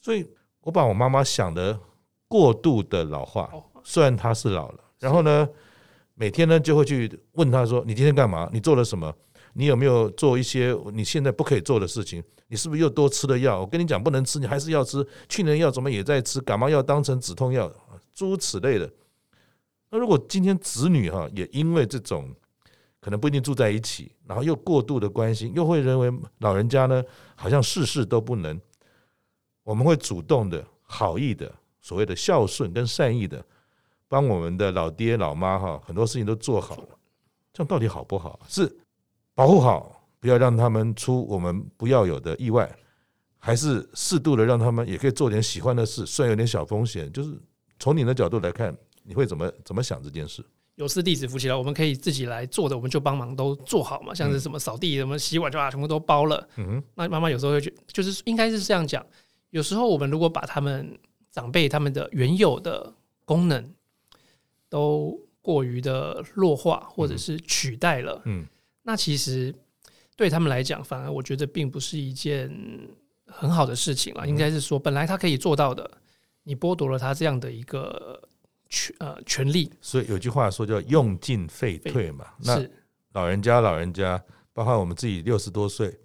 [0.00, 0.24] 所以
[0.60, 1.78] 我把我妈妈想的
[2.28, 5.46] 过度的老化，虽然她是老了，然后呢，
[6.14, 8.48] 每天呢就会去问她说：“你今天干嘛？
[8.52, 9.12] 你做了什么？
[9.54, 12.22] 你有没有做一些你现在不可以做的事情？
[12.46, 13.60] 你是不是又多吃了药？
[13.60, 15.04] 我跟你讲不能吃，你还是要吃。
[15.28, 16.40] 去年药怎么也在吃？
[16.40, 17.70] 感冒药当成止痛药，
[18.14, 18.88] 诸如此类的。”
[19.90, 22.32] 那如果今天子女哈也因为这种
[23.00, 27.02] 可能不一定住在一起，然后又过度的关心，又会认为老人家呢
[27.34, 28.60] 好像事事都不能，
[29.64, 33.44] 我们会主动的好意的所谓的孝顺跟善意的
[34.06, 36.76] 帮我们的老爹老妈哈很多事情都做好，
[37.52, 38.38] 这样到底好不好？
[38.48, 38.70] 是
[39.34, 42.70] 保护好，不要让他们出我们不要有的意外，
[43.38, 47.36] 还是适度的让他们也可以做点喜欢的事，虽然有点小风险，就是
[47.80, 48.72] 从你的角度来看。
[49.10, 50.40] 你会怎么怎么想这件事？
[50.76, 54.14] 有师弟子夫妻了，我们可以自己来做的，我们就帮忙都做好嘛。
[54.14, 56.48] 像是什么扫地、什么洗碗，就把全部都包了。
[56.56, 56.84] 嗯哼。
[56.94, 59.04] 那妈妈有时候会觉，就是应该是这样讲。
[59.50, 60.96] 有时候我们如果把他们
[61.32, 62.94] 长辈他们的原有的
[63.24, 63.74] 功能
[64.68, 68.46] 都过于的弱化，或者是取代了，嗯，
[68.84, 69.52] 那其实
[70.16, 72.48] 对他们来讲，反而我觉得并不是一件
[73.26, 74.26] 很好的事情了。
[74.26, 75.90] 应该是说，本来他可以做到的，
[76.44, 78.22] 你剥夺了他这样的一个。
[78.70, 82.24] 权呃权利，所以有句话说叫用进废退嘛。
[82.38, 82.64] 那
[83.12, 85.98] 老人家老人家，包括我们自己六十多岁，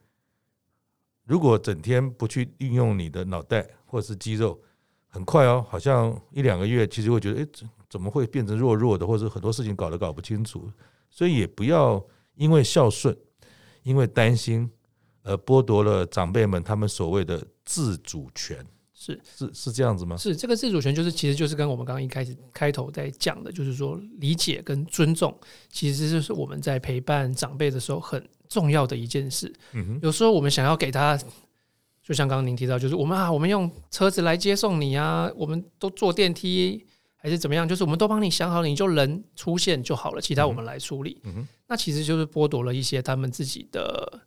[1.24, 4.60] 如果整天不去运用你的脑袋或者是肌肉，
[5.08, 7.48] 很快哦，好像一两个月，其实会觉得，哎，
[7.88, 10.70] 怎么会变成弱弱的，或者很多事情搞得搞不清楚。
[11.10, 13.16] 所以也不要因为孝顺，
[13.84, 14.70] 因为担心
[15.22, 18.66] 而剥夺了长辈们他们所谓的自主权。
[18.98, 20.16] 是是是这样子吗？
[20.16, 25.38] 是这个自主权，就是其实就是跟我们刚刚一开始开头在讲的，就是说理解跟尊重，
[25.70, 29.54] 其实就是我们在陪伴长辈的时候很重要的一件事。
[29.74, 31.20] 嗯哼，有时候我们想要给他，
[32.02, 36.86] 就像刚刚您提到，就是我们啊，我们用车子来接送你啊，我们都坐电梯
[37.18, 41.20] 还是怎么样，就是我们都帮你想好了，你就人出现就好了，其他我们来处理。
[41.26, 44.22] 嗯哼，那其实就是剥夺了一些他们自己的。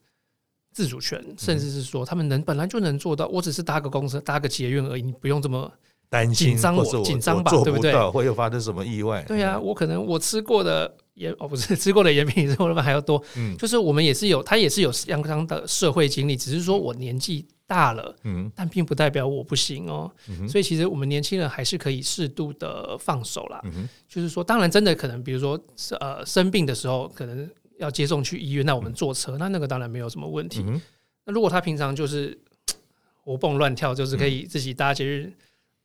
[0.79, 5.69] 自主权，甚至是说他们能本来就能做到，我只是搭个公司、搭个捷运而已，你不用这么
[6.09, 7.93] 担心紧张，我紧张吧，对不对？
[8.11, 9.25] 会有发生什么意外？
[9.25, 13.21] 对呀、啊，我可能我吃过的盐哦，不是吃过的盐比吃过的饭还要多。
[13.37, 20.09] 嗯，就是我们也是有，他也是有相当的社会经历，只是说我年纪大了，嗯，但并不代表我不行哦。
[20.49, 23.61] 所以其实我们年轻人还是可以适度的放手啦。
[23.64, 25.61] 嗯，就是说，当然真的可能，比如说
[25.99, 27.51] 呃生病的时候，可能。
[27.79, 30.64] 要接送去医院，那我们坐车，嗯、那那个当然没有什么问题。
[30.67, 30.81] 嗯、
[31.25, 32.38] 那如果他平常就是
[33.23, 35.33] 活蹦乱跳，就是可以自己搭节日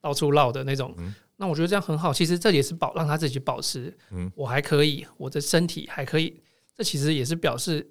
[0.02, 2.14] 到处绕的那种，嗯、那我觉得这样很好。
[2.14, 6.42] 其实这也是保让他自己保持，嗯、我还可以，我的身体还可以。
[6.76, 7.88] 这其实也是表示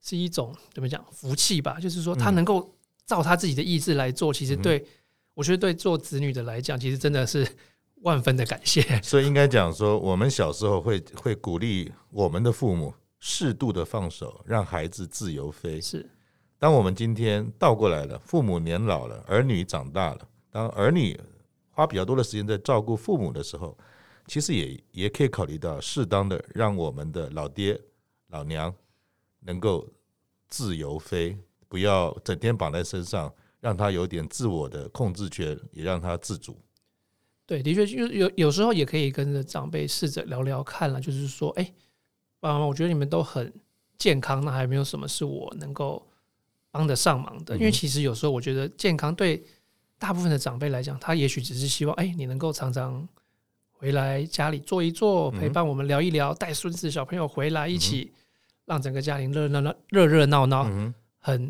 [0.00, 1.78] 是一种怎么讲福气吧？
[1.78, 4.86] 就是说他能够照他自己的意志来做，其实对、嗯、
[5.34, 7.46] 我觉得对做子女的来讲，其实真的是
[8.02, 8.80] 万分的感谢。
[9.02, 12.94] 所以应该讲说，我们小时候会会鼓励我们的父母。
[13.24, 15.80] 适度的放手，让孩子自由飞。
[15.80, 16.04] 是，
[16.58, 21.16] 当我们今天倒过来了，父母年老了，儿女长大了，当儿女
[21.70, 23.78] 花比较多的时间在照顾父母的时候，
[24.26, 27.80] 其实也也可以考虑到适当的让我们的老爹
[28.26, 28.74] 老娘
[29.38, 29.88] 能够
[30.48, 36.60] 自由飞，不要整天绑在身上，让他有点自我的控制权，也让他自主。
[37.46, 41.72] 对，的确，有有有时候也可以跟着长辈试着聊聊看了，就是说，哎。
[42.42, 43.52] 爸妈，我觉得你们都很
[43.96, 46.04] 健康，那还有没有什么是我能够
[46.72, 47.56] 帮得上忙的？
[47.56, 49.40] 因为其实有时候我觉得健康对
[49.96, 53.06] 大部分的长辈来讲，他也许只是希望，哎，你能够常常
[53.70, 58.10] 回来家里坐一坐，陪伴我们聊一聊，带孙子小朋友回来一起，
[58.64, 60.64] 让整个家庭热热闹热热闹闹，
[61.20, 61.48] 很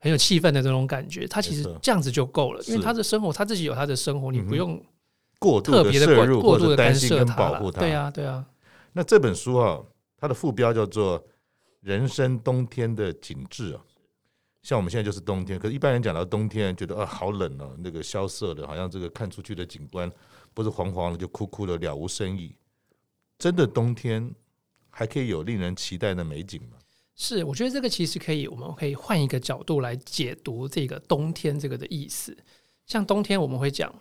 [0.00, 1.24] 很有气氛的这种感觉。
[1.28, 4.84] 他其实这样子就够了，因为他的生活他自己有他的生活，你不用
[5.38, 7.78] 过度的摄入或者担心跟保护他。
[7.78, 8.44] 对啊，对啊。
[8.94, 9.78] 那这本书啊。
[10.22, 11.20] 它的副标叫做
[11.82, 13.82] “人生冬天的景致”啊，
[14.62, 20.08] 像我们现在就是冬天，可是一般人讲到冬天，觉得啊好冷哦，那个萧瑟的，好像这个看出去的景观
[20.54, 22.54] 不是黄黄的，就枯枯的，了无生意。
[23.36, 24.32] 真的冬天
[24.90, 26.78] 还可以有令人期待的美景吗？
[27.16, 32.36] 是，我觉得这个其实可以，我们可以换一个角度来解读这个冬天这个的意思。
[32.86, 33.92] 像冬天我们会讲，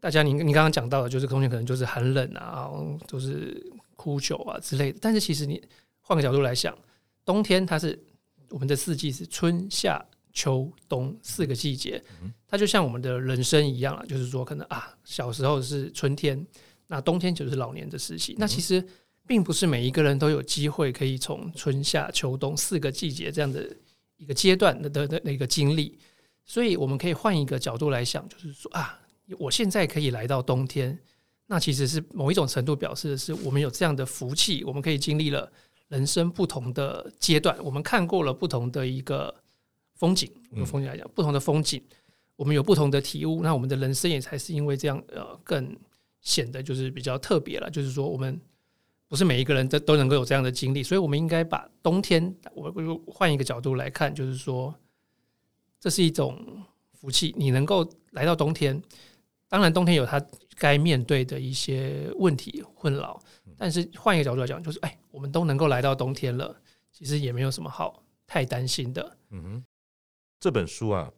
[0.00, 2.70] 大家你你刚刚讲到的，就是冬天可能就是很冷啊，
[3.06, 4.98] 就是枯朽啊之类的。
[5.00, 5.62] 但是其实你
[6.00, 6.76] 换个角度来想，
[7.24, 8.02] 冬天它是。
[8.50, 12.00] 我们的四季是春夏秋冬四个季节，
[12.46, 16.46] 它就像我们的人生一样啊，就是说可能啊，小时候是春天，
[16.86, 18.36] 那冬天就是老年的时期。
[18.38, 18.86] 那其实
[19.26, 23.66] 并不是每一个人都有机会可以从春夏秋冬四个季节这样的
[24.18, 25.98] 一个阶段的的的一个经历，
[26.44, 29.00] 所以我们可以换一个角度来想，就是说啊，
[29.38, 30.96] 我现在可以来到冬天，
[31.46, 35.50] 那其实是某一种程度表示的是我们有这样的福气，我们可以经历了。
[35.88, 39.32] 人生不同的阶段，我们看过了不同的一个
[39.96, 40.28] 风景。
[40.52, 41.80] 用风景来讲，不同的风景，
[42.36, 43.42] 我们有不同的体悟。
[43.42, 45.76] 那我们的人生也才是因为这样，呃，更
[46.22, 47.70] 显得就是比较特别了。
[47.70, 48.40] 就是说，我们
[49.08, 54.74] 不是每一个人都都能够有这样的经历，所以我们应该把冬天，我我换一个角度来看，就是说，
[55.78, 57.32] 这是一种福气。
[57.36, 58.82] 你能够来到冬天，
[59.54, 60.20] 当然冬天有它
[60.56, 63.22] 该面对的一些问题困扰。
[63.56, 69.16] 但是换一个角度来讲，就是哎，我们都能够来到冬天了，其实也没有什么好太担心的。
[69.30, 69.64] 嗯哼，
[70.40, 71.08] 这本书啊，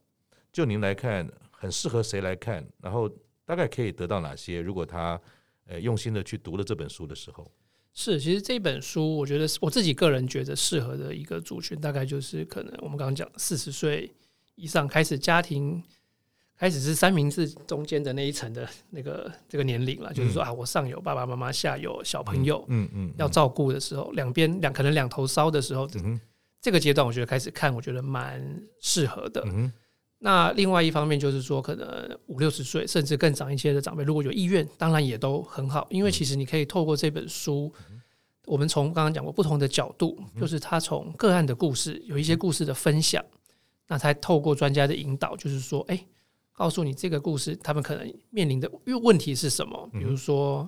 [0.53, 2.63] 就您来看，很适合谁来看？
[2.83, 3.09] 然后
[3.47, 4.61] 大概可以得到哪些？
[4.61, 5.19] 如果他
[5.65, 7.51] 呃用心的去读了这本书的时候，
[7.95, 14.15] 是，其实这本书，我觉得我自己个人觉得适合的一个族群，大概就是可能我们刚刚讲四十岁
[14.57, 15.83] 以上开始家庭。
[16.59, 25.87] 开始是三明治中间的那一层的 那个这个年龄了，就是说啊，我上有爸爸妈妈，下有小朋友，嗯嗯，要照顾的时候，两边两可能两头烧的时候，
[26.63, 28.43] 这个阶段我觉得开始看，我觉得蛮
[28.81, 29.45] 适合的。
[30.19, 37.71] 那另外一方面就是说，可能五六十岁甚至更长一些的长辈，如果有意愿，当然也都很好，因为其实你可以透过这本书，
[38.47, 43.23] 我们从刚刚讲过不同的角度，就是他从个案的故事，有一些故事的分享，
[43.87, 46.03] 那才透过专家的引导，就是说，哎。
[46.57, 48.71] 告诉你这个故事，他们可能面临的
[49.03, 49.89] 问题是什么？
[49.93, 50.67] 比如说，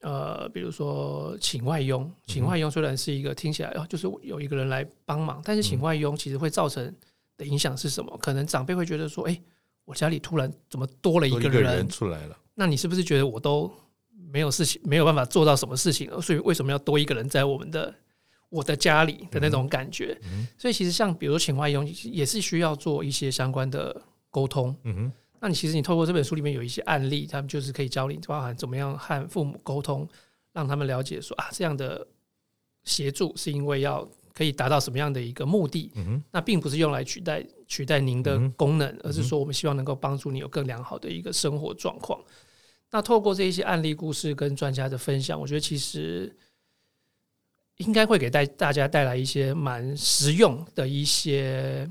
[0.00, 6.94] 呃，比如说请外佣，请外佣虽然是一个听起来哦，就是有一个人来帮忙，但是请外佣其实会造成
[7.36, 8.16] 的影响是什么？
[8.22, 9.42] 可能长辈会觉得说，哎，
[9.84, 12.38] 我家里突然怎么多了一个人出来了？
[12.54, 13.68] 那你是不是觉得我都
[14.30, 16.20] 没有事情，没有办法做到什么事情了？
[16.20, 17.92] 所以为什么要多一个人在我们的
[18.50, 20.16] 我的家里的那种感觉？
[20.56, 24.00] 所以其实像比如说请外佣，也是需要做一些相关的。
[24.30, 30.08] 沟通，嗯哼，那你其实你透过这本书里面有一些案例，他们就是可以教你包含怎么样和父母沟通，
[30.52, 32.06] 让他们了解说啊，这样的
[32.84, 42.22] 协助是因为要可以达到什么样的一个目的，嗯哼，那并不是用来取代取代您的功能，而是说我们希望能够帮助你有更良好的一个生活状况。
[42.90, 46.34] 那透过这一些案例故事跟专家的分享，我觉得其实
[47.76, 51.88] 应该会给带大家带来一些蛮实用的一些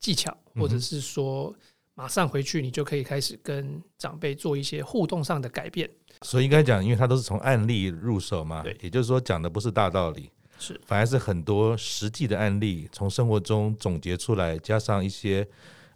[0.00, 0.34] 技巧。
[0.58, 1.54] 或者是说，
[1.94, 5.88] 马上回去你就可以开始跟长辈做一些互动上的改变。
[6.22, 15.46] 所以应该讲，因为他都是从案例入手嘛，对，也就是说讲的不是大道理，是反而是很多实际的案例，从生活中总结出来，加上一些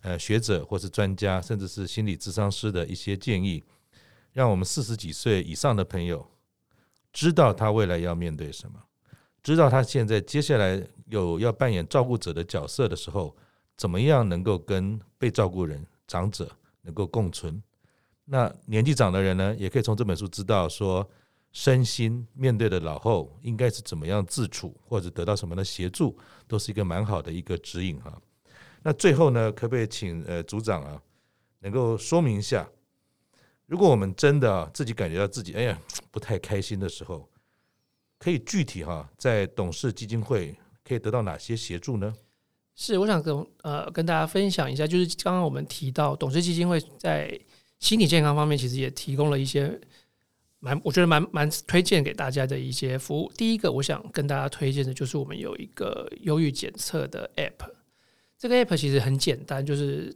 [0.03, 3.63] 呃学者或是专家，甚至是心理咨商师的一些建议，
[4.33, 6.25] 让我们四十几岁以上的朋友
[7.13, 8.75] 知道他未来要面对什么，
[9.43, 13.37] 知道他现在接下来有要扮演照顾者的角色的时候。
[13.83, 16.49] 怎么样能够跟被照顾人、长者
[16.83, 17.61] 能够共存？
[18.25, 21.05] 那年纪长的人呢，也可以从这本书知道说，
[21.51, 26.17] 身心面对的老后应该是怎么样自处，或者得到什么的协助，
[26.47, 28.17] 都是一个蛮好的一个指引哈。
[28.85, 31.03] 那最后呢，可不可以请呃组长啊，
[31.59, 32.69] 能够说明一下，
[33.67, 35.77] 如果我们真的自己感觉到自己哎呀
[36.13, 37.29] 不太开心的时候，
[38.17, 42.15] 可以具体哈在董氏基金会可以得到哪些协助呢？
[42.85, 47.39] 是，我想跟呃跟大家分享一下，就是刚刚我们提到董事基金会在
[47.79, 49.81] 心理健康方面，其实也提供了一些
[50.59, 53.31] 蛮我觉得蛮蛮推荐给大家的一些服务。
[53.37, 57.71] 第一个，我想跟大家推荐的就是我们有一个忧郁检测的 App。
[58.37, 60.13] 这个 App 其实很简单，就是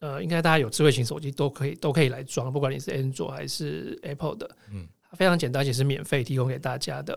[0.00, 7.16] 呃，应该大家有智慧型手机都可以都可以来装，不管你是 Android 还是 Apple 的，嗯，它非常简单，而且是免费提供给大家的。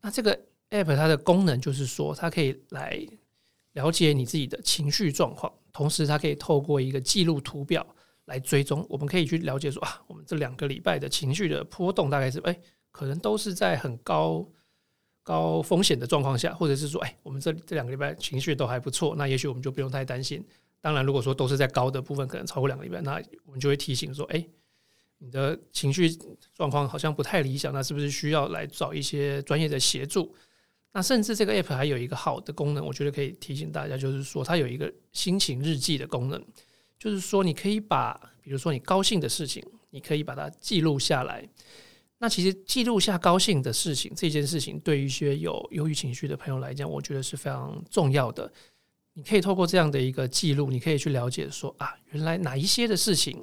[0.00, 0.38] 那这个
[0.70, 3.04] App 它的功能就是说，它可以来。
[3.72, 7.86] 了解你自己的情绪状况，同时它可以透过一个记录图表
[8.24, 8.84] 来追踪。
[8.88, 12.58] 我们可以去了解说啊，我们这两个礼拜的情绪的波动大概是哎，
[12.90, 14.44] 可能都是在很高
[15.22, 20.44] 高风险的状况下，或者是说，哎，我们这这两个礼拜情绪都还不错，那也许我们就不用太担心。
[20.80, 24.44] 当然，如果说都是在高的部分，可能超过两个礼拜，那我们就会提醒说，哎，
[25.18, 26.10] 你的情绪
[26.54, 30.34] 状况好像不太理想，那是不是需要来找一些专业的协助？
[30.92, 36.44] 那甚至这个 app 还有一个好的功能，我觉得可以提醒大家，就是说它有一个心情日记的功能，
[36.98, 41.48] 就是说你可以把，比如说你高兴的事情，你可以把它记录下来。
[42.18, 48.52] 那其实记录下高兴的事情，这件事情对于一些有忧郁情绪的朋友来讲，我觉得是非常重要的。
[49.14, 53.42] 你可以透过这样的一个记录，你可以去了解说啊，原来哪一些的事情，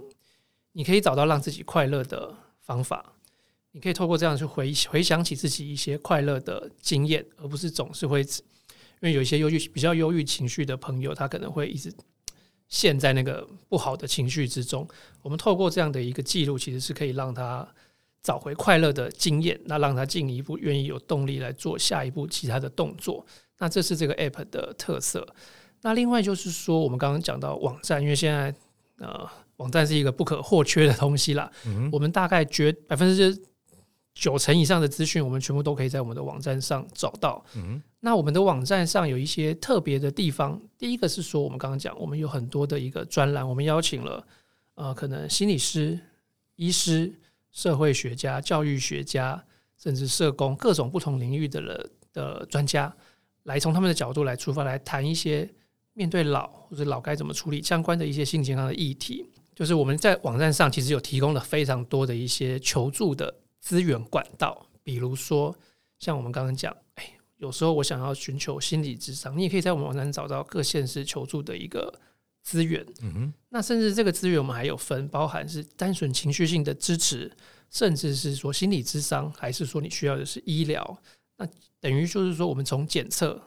[0.73, 3.13] 你可以找到让自己快乐的方法。
[3.71, 8.27] 你可以透过这样去回回想起自己一些快乐的经验，而不是总是会，因
[9.01, 11.93] 为有一些忧郁比较忧郁情绪的朋友，他可能会一直
[12.67, 14.87] 陷在那个不好的情绪之中。
[15.21, 17.67] 我们透过这样的一个记录，其实是可以让他。
[18.23, 23.25] 找回快乐的经验，那让他进一步愿意有动力来做下一步其他的动作。
[23.59, 25.25] 那这是这个 app 的特色。
[25.81, 28.53] 那另外就是说，我们刚刚讲到网站，因为现在
[28.97, 29.25] 呃，
[29.57, 31.49] 网站是一个不可或缺的东西啦。
[31.67, 33.33] 嗯、我们大概绝百分之
[34.19, 37.43] 九成以上的资讯，我们全部都可以在我们的网站上找到。
[37.55, 40.59] 嗯、那我们的网站上有一些特别的地方。
[40.77, 44.27] 第一个是说，我们刚刚讲，我们有很多的一个专栏，我们邀请了
[44.75, 45.99] 呃，可能心理师、
[46.55, 47.13] 医师。
[47.49, 49.43] 社会学家、教育学家，
[49.81, 52.93] 甚至社工，各种不同领域的人的专家，
[53.43, 55.49] 来从他们的角度来出发，来谈一些
[55.93, 59.25] 面对老或者老该怎么处理相关的一些性健康的议题。
[59.55, 65.55] 就是我们在网站上其实有提供了非常多的一些求助的资源管道，比如说
[65.99, 72.01] 像我们刚刚讲，哎，有时候我想要寻求心理智商，你也可以在我们网站找到各县市求助的一个。
[72.43, 77.29] 资源，嗯哼，那甚至这个资源我们还有分，包含是单纯情绪性的支持，
[77.69, 80.97] 甚至是说心理智商，还是说你需要的是医疗。
[81.35, 81.45] 那
[81.81, 83.41] 等于就是说，我们从检测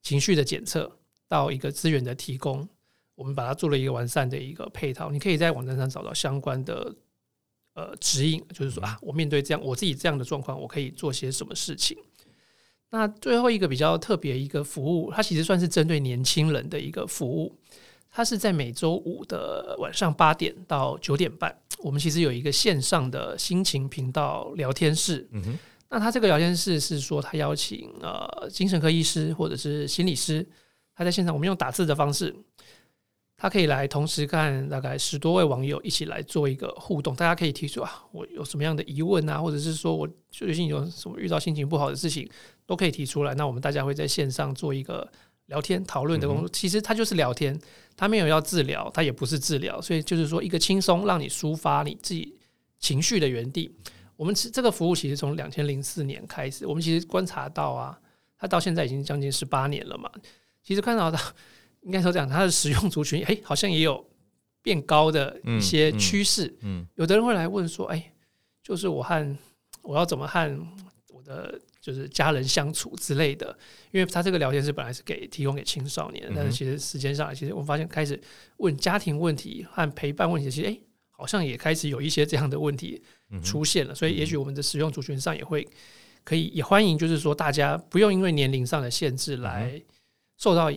[0.00, 0.90] 情绪的检测
[1.28, 2.66] 到一个资源的提供，
[3.16, 5.10] 我们把它做了一个完善的一个配套。
[5.10, 6.90] 你可以在网站上找到相关的
[7.74, 11.96] 呃指引，就是说啊，我面对这样我自己这样的状况，我可以做些什么事情。
[12.90, 17.56] 那最后一个比较特别一个服务，它其实算是针对年轻人的一个服务。
[18.14, 25.26] 它是在每周五的晚上八点到九点半，我们其实有一个线上的心情频道聊天室。
[25.30, 25.58] 嗯哼，
[25.88, 30.46] 那他这个聊天室是说，他邀请呃精神科医师或者是心理师，
[30.94, 32.36] 他在现场，我们用打字的方式，
[33.42, 42.30] 他可以来同时看大概十多位网友一起来做一个互动，大家可以提出啊，我有什么样的疑问啊，或者是说我最近有什么遇到心情不好的事情，
[42.66, 43.34] 都可以提出来。
[43.34, 45.10] 那我们大家会在线上做一个。
[45.46, 47.60] 聊天讨论的工作，其实它就是聊天，
[47.94, 52.34] 它没有要治疗，它也不是治疗，所以就是说一个轻松让你抒发你自己
[52.78, 53.70] 情绪的园地。
[54.16, 57.98] 我们这个服务其实从两千零四年开始，我们其实观察到啊，
[58.38, 60.10] 它到现在已经将近十八年了嘛。
[60.62, 61.20] 其实看到它，
[61.82, 64.04] 应该说讲它的使用族群，哎， 好像也有
[64.62, 66.52] 变高的一些趋势。
[66.62, 68.12] 嗯，有的人会来问说，哎，
[68.62, 69.38] 就是我和
[69.82, 70.66] 我要怎么和
[71.12, 71.60] 我的。
[71.82, 73.58] 就是家人相处之类的，
[73.90, 78.22] 因为他这个聊天室本来是给提供给青少年，但是其实时间上，其实我们发现开始
[78.58, 80.78] 问家庭问题和陪伴问题，其实哎，
[81.10, 83.02] 好像也开始有一些这样的问题
[83.42, 83.92] 出现了。
[83.92, 85.66] 所以，也许我们的使用族群上也会
[86.22, 89.82] 可以也欢迎，就是说大家不用因为年龄上的限制来
[90.42, 90.68] 受到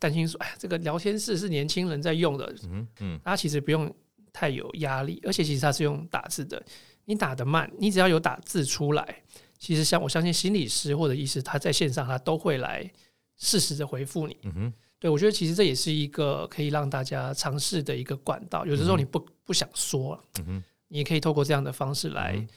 [0.00, 3.94] 担心，说哎，这个聊天室是年轻人在用的，嗯嗯，大家其实不用
[4.32, 6.60] 太有压力，而且其实他是用打字的，
[7.04, 9.22] 你打得慢，你只要有打字出来。
[9.56, 12.90] 其实，像我相信心理师或者医师，他在线上他都会来
[13.36, 14.36] 适时的回复你。
[14.42, 18.66] 嗯哼，对，我觉得其实这也是一个可以让大家尝试的一个管道。
[18.66, 22.48] 有的时候你不不想说，嗯哼，你也可以透过这样的方式来、嗯、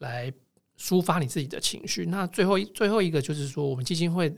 [0.00, 0.32] 来
[0.78, 2.04] 抒发你自己的情绪。
[2.04, 4.30] 那最后最后一个就是说，我们基金会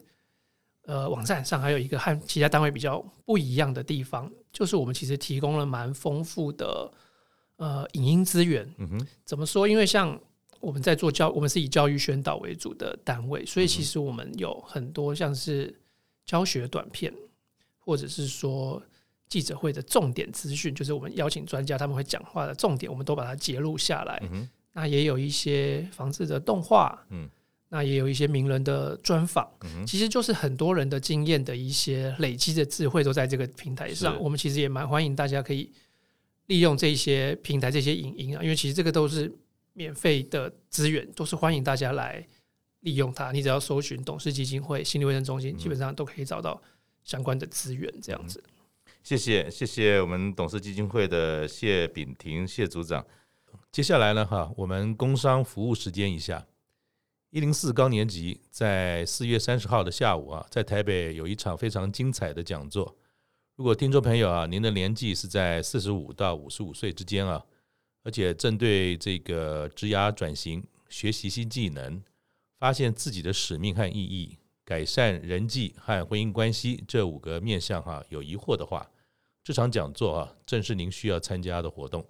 [0.87, 6.91] 呃网站上还有一个和其他单位比较不一样的地方，就是我们其实提供了蛮丰富的
[7.57, 8.69] 呃影音资源。
[8.79, 9.67] 嗯哼，怎么说？
[9.67, 10.19] 因为像
[10.61, 15.75] 我们在做教，我们是以教育宣导为主的单位，所以其实我们有很多像是
[16.25, 17.13] 教学短片，
[17.79, 18.83] 或者是说
[19.29, 24.23] 记者会的重点资讯，就是我们邀请专家他们会讲话的重点，我们都把它截录下来。
[24.73, 27.07] 那也有一些房子的动画，
[27.69, 29.49] 那也有一些名人的专访，
[29.87, 34.21] 其实就是很多人的经验的一些累积的智慧都在这个平台上。
[34.21, 35.71] 我们其实也蛮欢迎大家可以
[36.47, 39.33] 利用这些平台、这些影音啊，因为其实这个都是。
[39.77, 42.25] 免费的资源都是欢迎大家来
[42.83, 43.33] 利用它。
[43.33, 46.63] 你只要搜寻董事基金会心理卫生中心，基本上都可以找到
[47.03, 47.93] 相关的资源。
[48.01, 48.41] 这样子，
[49.03, 53.05] 谢谢谢谢我们董事基金会的谢炳廷谢组长。
[53.73, 56.47] 接下来呢，哈，我们工商服务时间一下。
[57.35, 62.97] 一零四高年级在四月三十号的下午啊，在台北有一场非常精彩的讲座。
[63.57, 67.45] 如果听众朋友啊，您的年纪是在四十五到五十五岁之间啊，
[68.05, 72.01] 而且正对这个职涯转型、学习新技能、
[72.61, 78.89] 发现自己的使命和意义、改善人际和婚姻关系这五个面向哈、啊、有疑惑的话，
[79.43, 82.07] 这场讲座啊，正是您需要参加的活动。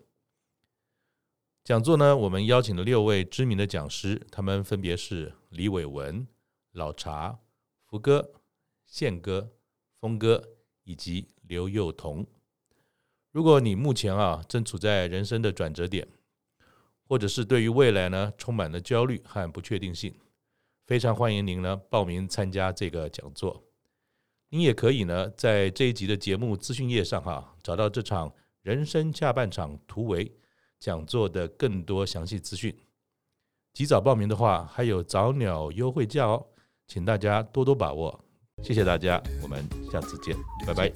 [1.65, 6.29] 讲座呢，我们邀请了六位知名的讲师，他们分别是李伟文、
[6.73, 7.39] 老茶、
[7.87, 8.33] 福哥、
[8.85, 9.51] 宪哥、
[9.99, 10.47] 峰哥
[10.83, 12.27] 以及刘幼彤。
[13.31, 16.07] 如果你目前啊正处在人生的转折点，
[17.09, 20.15] 或者是对于未来呢充满了焦虑和不确定性，
[20.85, 23.65] 非常欢迎您呢报名参加这个讲座。
[24.51, 30.31] 您也可以呢在这一集的节目资讯页上哈、啊、找到这场人生下半场突围。
[30.85, 32.77] 讲座的更多详细资讯，
[33.73, 36.47] 及早报名的话，还有早鸟优惠价哦，
[36.87, 38.23] 请大家多多把握。
[38.63, 40.93] 谢谢大家，我们下次见，拜拜。